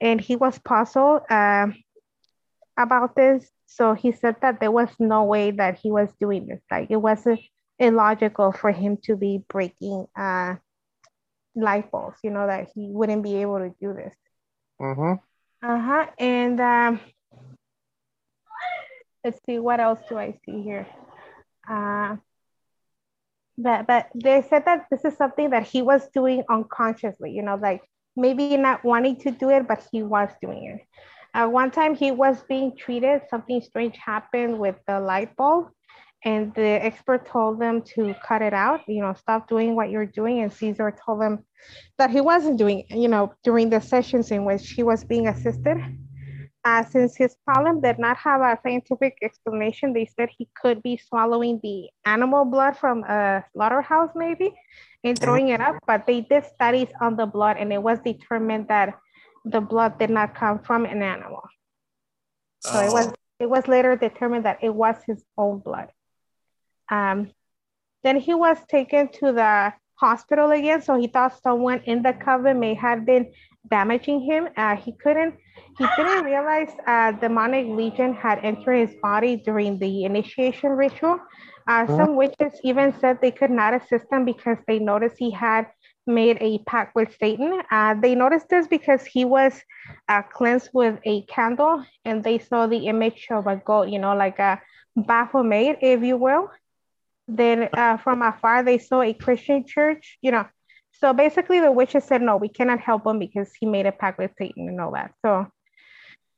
[0.00, 1.68] and he was puzzled uh,
[2.76, 3.48] about this.
[3.66, 6.60] So he said that there was no way that he was doing this.
[6.68, 7.38] Like it wasn't
[7.78, 10.56] illogical for him to be breaking uh,
[11.54, 12.18] light bulbs.
[12.24, 14.14] You know that he wouldn't be able to do this.
[14.80, 15.18] Uh-huh.
[15.62, 16.06] Uh-huh.
[16.18, 17.00] And um,
[19.24, 20.88] let's see, what else do I see here?
[21.70, 22.16] Uh,
[23.58, 27.56] but but they said that this is something that he was doing unconsciously you know
[27.56, 27.82] like
[28.16, 30.80] maybe not wanting to do it but he was doing it.
[31.34, 35.68] Uh, one time he was being treated something strange happened with the light bulb
[36.24, 40.06] and the expert told them to cut it out you know stop doing what you're
[40.06, 40.42] doing.
[40.42, 41.44] And caesar told them
[41.98, 45.78] that he wasn't doing you know during the sessions in which he was being assisted
[46.66, 50.96] uh, since his problem did not have a scientific explanation, they said he could be
[50.96, 54.52] swallowing the animal blood from a slaughterhouse, maybe,
[55.04, 55.76] and throwing it up.
[55.86, 58.98] But they did studies on the blood, and it was determined that
[59.44, 61.42] the blood did not come from an animal.
[62.62, 62.86] So oh.
[62.86, 65.92] it was it was later determined that it was his own blood.
[66.90, 67.30] Um,
[68.02, 70.82] then he was taken to the hospital again.
[70.82, 73.30] So he thought someone in the coven may have been
[73.70, 74.48] damaging him.
[74.56, 75.34] Uh, he couldn't
[75.78, 81.18] he didn't realize uh, demonic legion had entered his body during the initiation ritual.
[81.68, 85.66] Uh, some witches even said they could not assist him because they noticed he had
[86.06, 87.60] made a pact with Satan.
[87.70, 89.62] Uh, they noticed this because he was
[90.08, 94.14] uh, cleansed with a candle and they saw the image of a goat, you know,
[94.14, 94.60] like a
[94.96, 96.50] Baphomet, if you will.
[97.28, 100.46] Then uh, from afar, they saw a Christian church, you know.
[101.00, 104.18] So basically, the witches said, no, we cannot help him because he made a pact
[104.18, 105.12] with Satan and all that.
[105.24, 105.46] So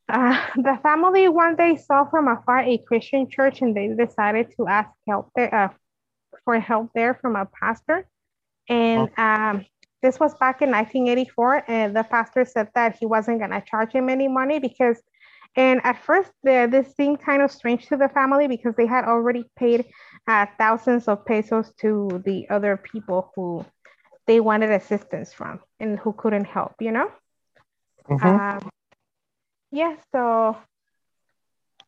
[0.09, 4.67] uh, the family one day saw from afar a Christian church and they decided to
[4.67, 5.69] ask help there, uh,
[6.45, 8.07] for help there from a pastor.
[8.69, 9.65] And um,
[10.03, 11.65] this was back in 1984.
[11.69, 15.01] And the pastor said that he wasn't going to charge him any money because,
[15.57, 19.05] and at first, the, this seemed kind of strange to the family because they had
[19.05, 19.87] already paid
[20.27, 23.65] uh, thousands of pesos to the other people who
[24.29, 27.11] they wanted assistance from and who couldn't help, you know?
[28.09, 28.29] Mm-hmm.
[28.29, 28.71] Um,
[29.73, 30.57] yeah, so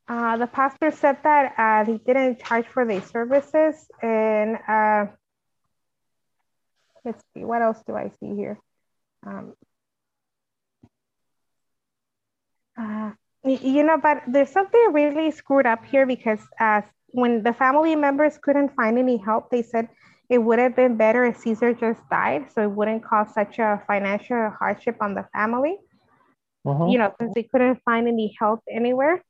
[0.08, 5.06] uh, the pastor said that uh, he didn't charge for the services and uh,
[7.04, 8.58] let's see, what else do I see here?
[9.24, 9.52] Um,
[12.78, 13.10] uh,
[13.44, 16.80] you know, but there's something really screwed up here because uh,
[17.12, 19.88] when the family members couldn't find any help, they said
[20.30, 23.82] it would have been better if Caesar just died, so it wouldn't cause such a
[23.86, 25.76] financial hardship on the family.
[26.64, 26.86] Uh-huh.
[26.86, 29.22] You know, since they couldn't find any help anywhere.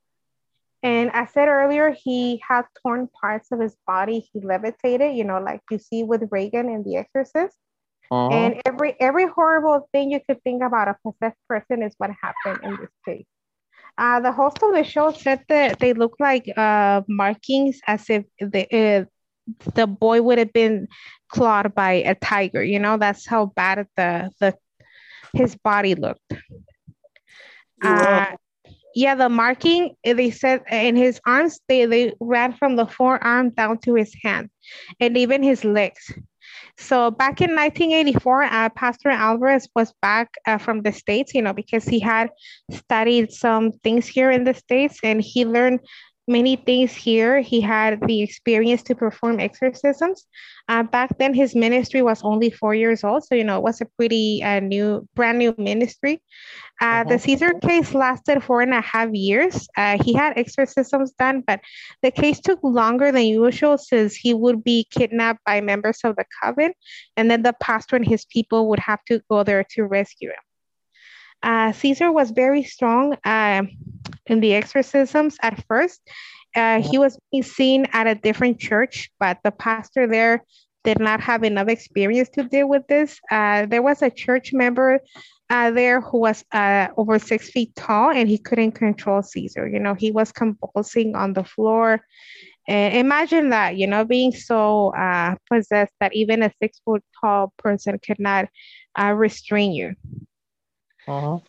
[0.83, 4.29] And I said earlier, he had torn parts of his body.
[4.31, 7.57] He levitated, you know, like you see with Regan in The Exorcist.
[8.11, 8.29] Uh-huh.
[8.29, 12.63] And every every horrible thing you could think about a possessed person is what happened
[12.63, 13.25] in this case.
[13.97, 18.25] Uh, the host of the show said that they look like uh, markings as if
[18.39, 19.05] the uh,
[19.75, 20.87] the boy would have been
[21.29, 22.63] clawed by a tiger.
[22.63, 24.55] You know, that's how bad the the
[25.33, 26.33] his body looked.
[27.83, 28.35] Uh,
[28.93, 33.51] yeah, the marking, eh, they said in his arms, they, they ran from the forearm
[33.51, 34.49] down to his hand
[34.99, 36.13] and even his legs.
[36.77, 41.53] So back in 1984, uh, Pastor Alvarez was back uh, from the States, you know,
[41.53, 42.29] because he had
[42.71, 45.79] studied some things here in the States and he learned
[46.27, 47.41] many things here.
[47.41, 50.25] He had the experience to perform exorcisms.
[50.69, 53.25] Uh, back then, his ministry was only four years old.
[53.25, 56.21] So, you know, it was a pretty uh, new, brand new ministry.
[56.79, 57.17] Uh, the uh-huh.
[57.19, 59.67] Caesar case lasted four and a half years.
[59.77, 61.59] Uh, he had exorcisms done, but
[62.01, 66.25] the case took longer than usual since he would be kidnapped by members of the
[66.41, 66.73] coven,
[67.17, 70.50] and then the pastor and his people would have to go there to rescue him.
[71.43, 73.63] Uh, Caesar was very strong uh,
[74.27, 76.01] in the exorcisms at first.
[76.55, 80.43] Uh, he was seen at a different church, but the pastor there
[80.83, 83.19] did not have enough experience to deal with this.
[83.29, 84.99] Uh, there was a church member
[85.49, 89.67] uh, there who was uh, over six feet tall and he couldn't control Caesar.
[89.67, 92.01] You know, he was convulsing on the floor.
[92.67, 94.93] And imagine that, you know, being so
[95.49, 98.47] possessed that even a six foot tall person could not
[98.97, 99.95] restrain you.
[101.11, 101.39] Uh-huh.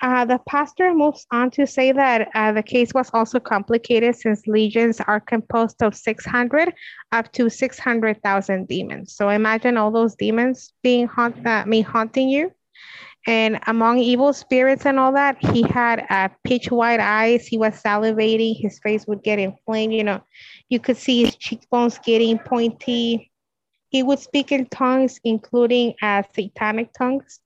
[0.00, 4.46] Uh, the pastor moves on to say that uh, the case was also complicated since
[4.46, 6.72] legions are composed of 600
[7.12, 9.14] up to 600,000 demons.
[9.14, 12.50] So imagine all those demons being haunt, uh, me haunting you.
[13.26, 17.46] And among evil spirits and all that, he had uh, pitch white eyes.
[17.46, 18.60] He was salivating.
[18.60, 19.92] His face would get inflamed.
[19.92, 20.22] You know,
[20.68, 23.30] you could see his cheekbones getting pointy.
[23.90, 27.38] He would speak in tongues, including uh, satanic tongues.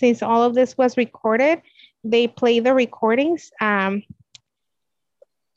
[0.00, 1.60] Since all of this was recorded,
[2.02, 3.50] they play the recordings.
[3.60, 4.02] Um,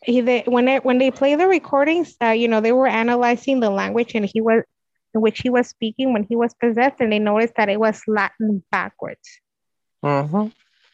[0.04, 3.62] he, they, when they, when they play the recordings, uh, you know, they were analyzing
[3.62, 4.64] the language and he was
[5.16, 8.02] in which he was speaking when he was possessed, and they noticed that it was
[8.08, 9.30] Latin backwards.
[10.02, 10.50] Uh-huh.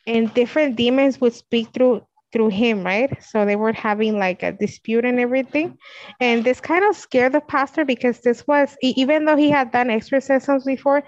[0.06, 3.24] And different demons would speak through through him, right?
[3.24, 5.80] So they were having like a dispute and everything.
[6.20, 9.90] And this kind of scared the pastor because this was, even though he had done
[9.90, 11.02] exorcisms before,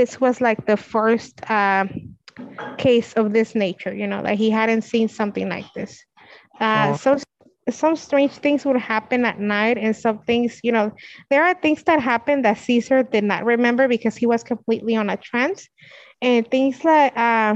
[0.00, 1.84] this was like the first uh,
[2.78, 6.02] case of this nature, you know, like he hadn't seen something like this.
[6.60, 6.94] Uh, uh-huh.
[6.94, 7.18] So
[7.70, 10.90] some strange things would happen at night and some things you know
[11.30, 15.08] there are things that happened that caesar did not remember because he was completely on
[15.08, 15.68] a trance
[16.20, 17.54] and things like uh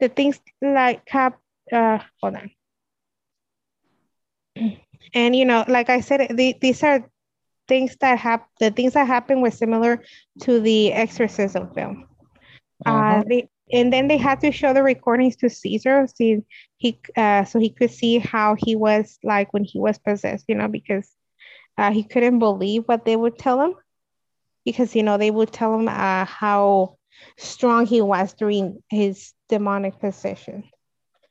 [0.00, 1.38] the things like cap
[1.72, 2.50] uh hold on
[5.14, 7.08] and you know like i said the, these are
[7.66, 10.02] things that have the things that happen were similar
[10.40, 12.06] to the exorcism film
[12.84, 13.20] uh-huh.
[13.20, 16.42] uh they and then they had to show the recordings to Caesar, see
[16.76, 20.54] he uh, so he could see how he was like when he was possessed, you
[20.54, 21.10] know, because
[21.78, 23.74] uh, he couldn't believe what they would tell him,
[24.64, 26.96] because you know they would tell him uh, how
[27.38, 30.64] strong he was during his demonic possession.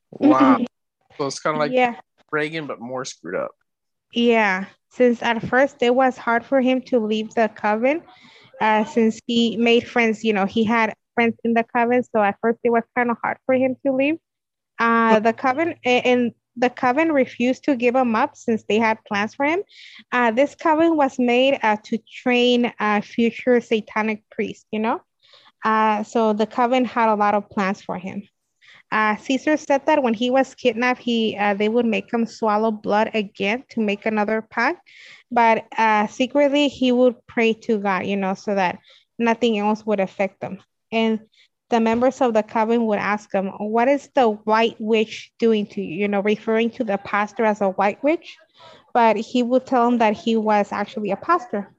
[0.10, 0.58] Wow,
[1.18, 2.00] so it's kind of like yeah.
[2.32, 3.52] Regan, but more screwed up.
[4.12, 8.02] Yeah, since at first it was hard for him to leave the coven
[8.62, 10.24] uh, since he made friends.
[10.24, 13.18] You know, he had friends in the coven, so at first it was kind of
[13.22, 14.18] hard for him to leave.
[14.80, 19.34] Uh, the coven and the coven refused to give him up since they had plans
[19.34, 19.64] for him.
[20.12, 25.02] Uh, this coven was made uh, to train uh, future satanic priests, you know?
[25.66, 28.22] Uh, so the coven had a lot of plans for him.
[28.94, 32.70] Uh, Caesar said that when he was kidnapped, he uh, they would make him swallow
[32.70, 34.88] blood again to make another pact,
[35.32, 35.66] but
[36.12, 38.78] secretly he would pray to God, you know, so that
[39.18, 40.60] nothing else would affect them.
[40.92, 41.22] And
[41.70, 45.82] the members of the coven would ask him, What is the white witch doing to
[45.82, 46.02] you?
[46.02, 48.38] You know, referring to the pastor as a white witch.
[48.94, 51.74] But he would tell them that he was actually a pastor.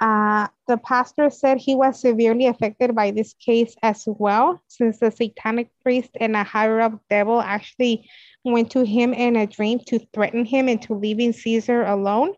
[0.00, 5.10] Uh, the pastor said he was severely affected by this case as well, since the
[5.10, 8.08] satanic priest and a higher up devil actually
[8.44, 12.34] went to him in a dream to threaten him into leaving Caesar alone.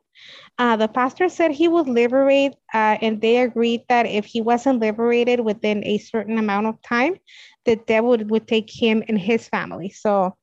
[0.59, 4.81] Uh, the pastor said he would liberate, uh, and they agreed that if he wasn't
[4.81, 7.17] liberated within a certain amount of time,
[7.65, 9.91] the devil would, take him and his family.
[9.91, 10.37] So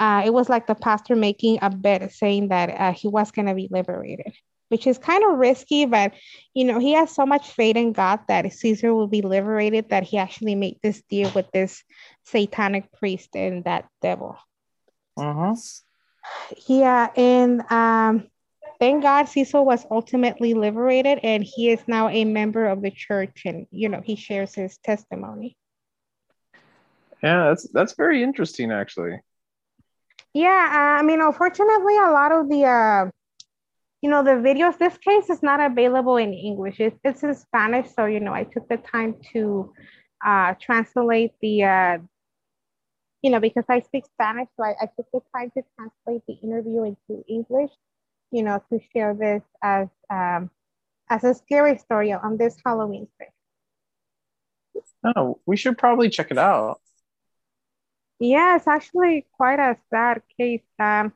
[0.00, 3.46] uh, it was like the pastor making a bet saying that uh, he was going
[3.46, 4.32] to be liberated,
[4.70, 6.14] which is kind of risky, but
[6.54, 10.04] you know, he has so much faith in God that Caesar will be liberated that
[10.04, 11.82] he actually made this deal with this
[12.24, 14.38] satanic priest and that devil.
[15.16, 15.54] Uh-huh.
[16.66, 18.28] Yeah, and um,
[18.78, 23.42] thank God Caesar was ultimately liberated and he is now a member of the church
[23.44, 25.56] and you know he shares his testimony.
[27.22, 29.18] Yeah, that's that's very interesting actually.
[30.32, 33.10] Yeah, uh, I mean unfortunately a lot of the uh
[34.02, 36.80] you know the videos this case is not available in English.
[36.80, 39.72] It's, it's in Spanish so you know I took the time to
[40.24, 41.98] uh translate the uh
[43.22, 46.34] you know because I speak Spanish so I, I took the time to translate the
[46.42, 47.70] interview into English
[48.30, 50.50] you know, to share this as um,
[51.08, 53.34] as a scary story on this Halloween special.
[55.16, 56.80] Oh, we should probably check it out.
[58.20, 60.62] Yeah, it's actually quite a sad case.
[60.78, 61.12] Um,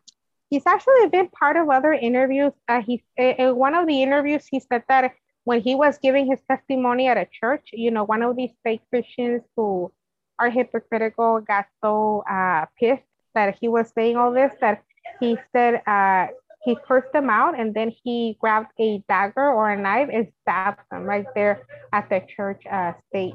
[0.55, 2.52] he's actually been part of other interviews.
[2.68, 6.38] Uh, he, in one of the interviews, he said that when he was giving his
[6.48, 9.90] testimony at a church, you know, one of these fake Christians who
[10.38, 13.02] are hypocritical got so uh, pissed
[13.34, 14.82] that he was saying all this that
[15.18, 16.28] he said uh,
[16.62, 20.80] he cursed them out and then he grabbed a dagger or a knife and stabbed
[20.90, 23.34] them right there at the church uh, stage.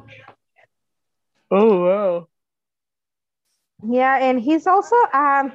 [1.52, 2.28] Oh wow.
[3.84, 5.52] Yeah, and he's also um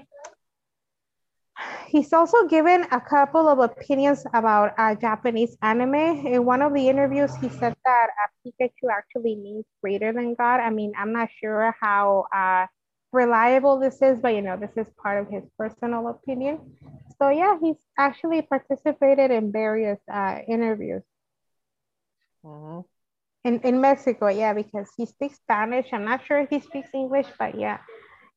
[1.88, 6.26] he's also given a couple of opinions about uh, Japanese anime.
[6.26, 10.60] In one of the interviews, he said that uh, Pikachu actually means greater than God.
[10.60, 12.66] I mean, I'm not sure how uh,
[13.12, 16.58] reliable this is, but you know, this is part of his personal opinion.
[17.18, 21.02] So yeah, he's actually participated in various uh, interviews.
[22.44, 22.80] Mm-hmm.
[23.44, 25.86] In, in Mexico, yeah, because he speaks Spanish.
[25.92, 27.78] I'm not sure if he speaks English, but yeah,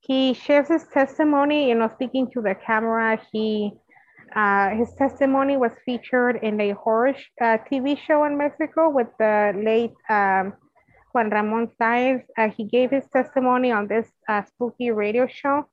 [0.07, 3.19] he shares his testimony, you know, speaking to the camera.
[3.31, 3.73] He
[4.35, 9.53] uh, his testimony was featured in a horror uh, TV show in Mexico with the
[9.55, 10.53] late um,
[11.13, 12.23] Juan Ramon Saenz.
[12.37, 15.67] Uh, he gave his testimony on this uh, spooky radio show.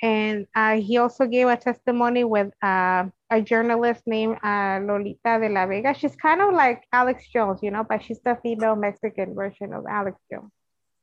[0.00, 5.66] And uh, he also gave a testimony with uh, a journalist named Lolita de la
[5.66, 5.92] Vega.
[5.92, 9.86] She's kind of like Alex Jones, you know, but she's the female Mexican version of
[9.90, 10.52] Alex Jones.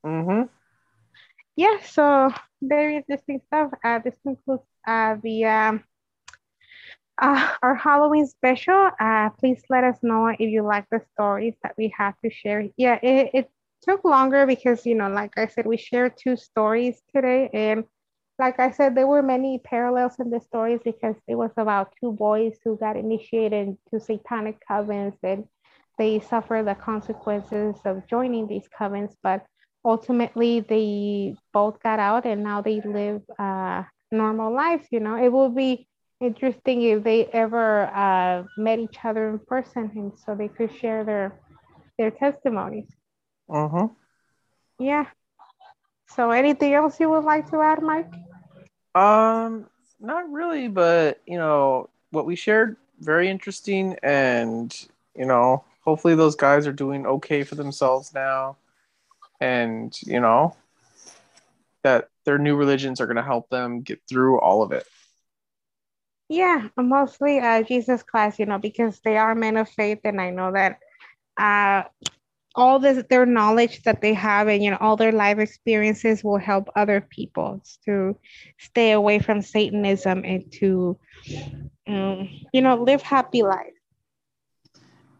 [0.06, 0.44] Mm-hmm.
[1.56, 2.30] Yeah, so
[2.62, 3.72] very interesting stuff.
[3.84, 5.84] Uh, this concludes uh, the um,
[7.22, 8.90] uh, our Halloween special.
[9.00, 12.68] Uh, please let us know if you like the stories that we have to share.
[12.78, 13.52] Yeah, it, it
[13.84, 17.50] took longer because, you know, like I said, we shared two stories today.
[17.54, 17.86] And
[18.40, 22.12] like I said, there were many parallels in the stories because it was about two
[22.12, 25.46] boys who got initiated to satanic covens and
[25.98, 29.16] they suffer the consequences of joining these covens.
[29.24, 29.46] But
[29.86, 34.88] ultimately, they both got out and now they live uh, normal lives.
[34.92, 35.88] You know, it will be
[36.20, 41.04] interesting if they ever uh, met each other in person and so they could share
[41.06, 41.40] their
[41.98, 42.88] their testimonies.
[43.50, 43.88] Uh-huh.
[44.80, 45.06] Yeah.
[46.08, 48.12] So anything else you would like to add, Mike?
[48.96, 49.68] Um,
[50.00, 56.36] not really, but you know, what we shared very interesting and you know, hopefully those
[56.36, 58.58] guys are doing okay for themselves now.
[59.40, 60.56] And, you know,
[61.84, 64.88] that their new religions are going to help them get through all of it.
[66.28, 70.32] Yeah, mostly uh, Jesus Christ, you know, because they are men of faith, and I
[70.32, 70.80] know that
[71.38, 71.84] uh,
[72.56, 76.38] all this their knowledge that they have and you know all their life experiences will
[76.38, 78.18] help other people to
[78.58, 80.98] stay away from satanism and to
[81.88, 83.74] um, you know live happy life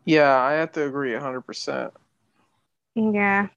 [0.06, 1.92] Yeah, I have to agree 100%.
[2.96, 3.48] Yeah.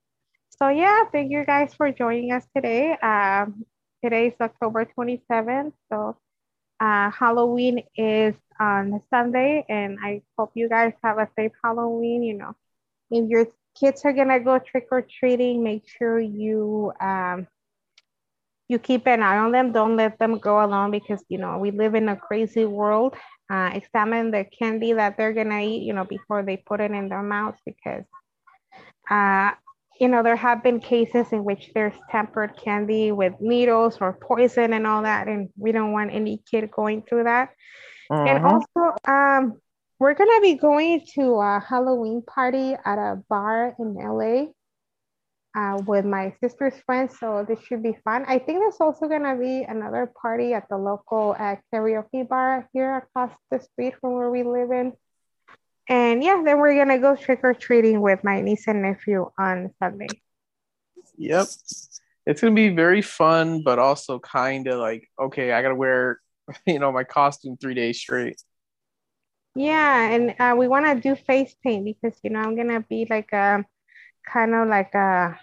[0.58, 2.92] So yeah, thank you guys for joining us today.
[2.98, 3.64] Um,
[4.02, 5.74] today is October 27th.
[5.88, 6.16] So
[6.80, 12.24] uh, Halloween is on Sunday, and I hope you guys have a safe Halloween.
[12.24, 12.56] You know,
[13.10, 13.46] if your
[13.78, 17.46] kids are gonna go trick or treating, make sure you um,
[18.68, 19.72] you keep an eye on them.
[19.72, 23.14] Don't let them go alone because you know we live in a crazy world.
[23.48, 27.08] Uh, examine the candy that they're gonna eat, you know, before they put it in
[27.08, 28.04] their mouths because
[29.08, 29.52] uh,
[30.00, 34.72] you know, there have been cases in which there's tempered candy with needles or poison
[34.72, 37.50] and all that, and we don't want any kid going through that.
[38.10, 38.22] Uh-huh.
[38.22, 39.60] And also, um,
[39.98, 44.46] we're gonna be going to a Halloween party at a bar in LA
[45.56, 48.24] uh, with my sister's friends, so this should be fun.
[48.28, 52.96] I think there's also gonna be another party at the local uh, karaoke bar here
[52.96, 54.92] across the street from where we live in.
[55.88, 59.70] And yeah, then we're gonna go trick or treating with my niece and nephew on
[59.78, 60.08] Sunday.
[61.16, 61.46] Yep.
[62.26, 66.20] It's gonna be very fun, but also kind of like, okay, I gotta wear,
[66.66, 68.40] you know, my costume three days straight.
[69.54, 73.06] Yeah, and uh, we want to do face paint because you know I'm gonna be
[73.08, 73.64] like a
[74.24, 75.38] kind of like a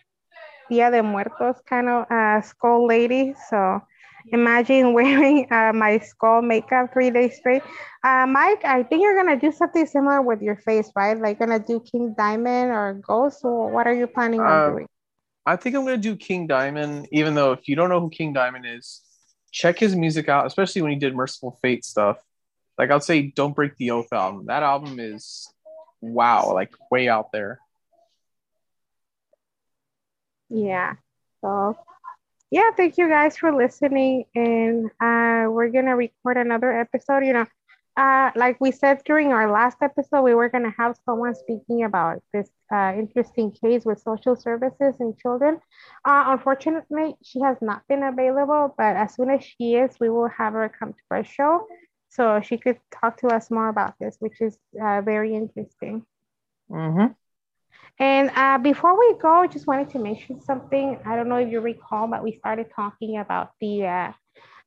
[0.70, 3.34] Dia de Muertos kind of uh, skull lady.
[3.50, 3.82] So
[4.32, 7.64] imagine wearing uh, my skull makeup three days straight.
[8.04, 11.18] Uh, Mike, I think you're gonna do something similar with your face, right?
[11.18, 13.44] Like gonna do King Diamond or Ghost.
[13.44, 14.88] Or what are you planning on uh, doing?
[15.46, 17.08] I think I'm gonna do King Diamond.
[17.12, 19.02] Even though if you don't know who King Diamond is,
[19.52, 22.18] check his music out, especially when he did Mercyful Fate stuff.
[22.78, 24.48] Like I'll say, Don't Break the Oath album.
[24.48, 25.48] That album is
[26.02, 27.60] wow, like way out there.
[30.50, 30.96] Yeah.
[31.42, 31.78] So
[32.52, 34.26] yeah, thank you guys for listening.
[34.36, 37.26] And uh, we're going to record another episode.
[37.26, 37.46] You know,
[37.98, 41.84] uh, like we said during our last episode, we were going to have someone speaking
[41.84, 45.60] about this uh, interesting case with social services and children.
[46.04, 50.30] Uh, unfortunately, she has not been available, but as soon as she is, we will
[50.30, 51.66] have her come to our show
[52.10, 56.06] so she could talk to us more about this, which is uh, very interesting.
[56.70, 57.12] Mm-hmm.
[58.00, 61.00] And uh, before we go, I just wanted to mention something.
[61.06, 64.12] I don't know if you recall, but we started talking about the uh,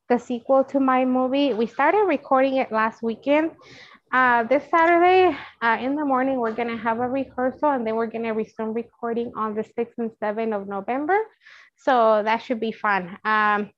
[0.09, 1.53] the sequel to my movie.
[1.53, 3.53] We started recording it last weekend.
[4.11, 8.07] Uh, this Saturday uh, in the morning, we're gonna have a rehearsal, and then we're
[8.07, 11.19] gonna resume recording on the 6th and 7th of November.
[11.77, 13.19] So that should be fun.
[13.25, 13.71] Um,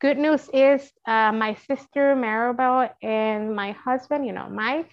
[0.00, 4.90] good news is uh, my sister Maribel and my husband, you know, Mike,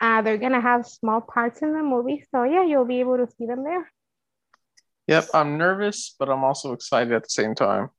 [0.00, 3.26] uh, they're gonna have small parts in the movie, so yeah, you'll be able to
[3.38, 3.90] see them there.
[5.06, 7.90] Yep, I'm nervous, but I'm also excited at the same time.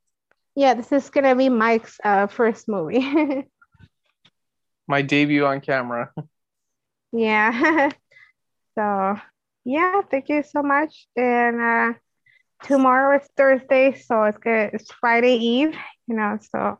[0.55, 3.45] Yeah, this is gonna be Mike's uh, first movie.
[4.87, 6.11] My debut on camera.
[7.11, 7.89] yeah.
[8.75, 9.15] so
[9.65, 11.07] yeah, thank you so much.
[11.15, 11.93] And uh,
[12.63, 14.71] tomorrow is Thursday, so it's good.
[14.73, 15.75] It's Friday Eve,
[16.07, 16.39] you know.
[16.55, 16.79] So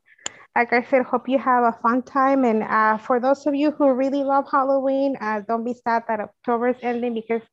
[0.58, 2.44] like I said, hope you have a fun time.
[2.44, 6.20] And uh, for those of you who really love Halloween, uh, don't be sad that
[6.20, 7.44] October is ending because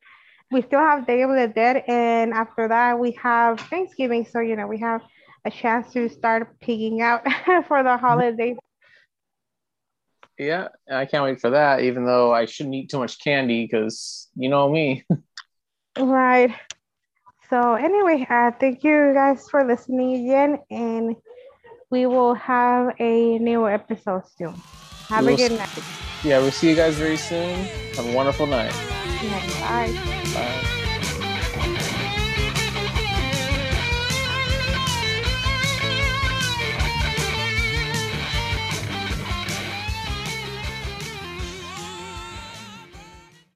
[0.51, 1.85] we still have Day of the Dead.
[1.87, 4.25] And after that, we have Thanksgiving.
[4.25, 5.03] So, you know, we have
[5.45, 7.23] a chance to start pigging out
[7.69, 8.57] for the holidays.
[10.39, 14.31] Yeah, I can't wait for that, even though I shouldn't eat too much candy because
[14.35, 15.05] you know me.
[15.99, 16.51] right.
[17.51, 20.59] So, anyway, uh, thank you guys for listening again.
[20.71, 21.17] And
[21.95, 24.55] we will have a new episode soon.
[25.09, 25.79] Have we'll a good night.
[26.25, 27.55] Yeah, we'll see you guys very soon.
[27.95, 28.75] Have a wonderful night.
[29.63, 29.93] bye.
[29.95, 30.21] Bye.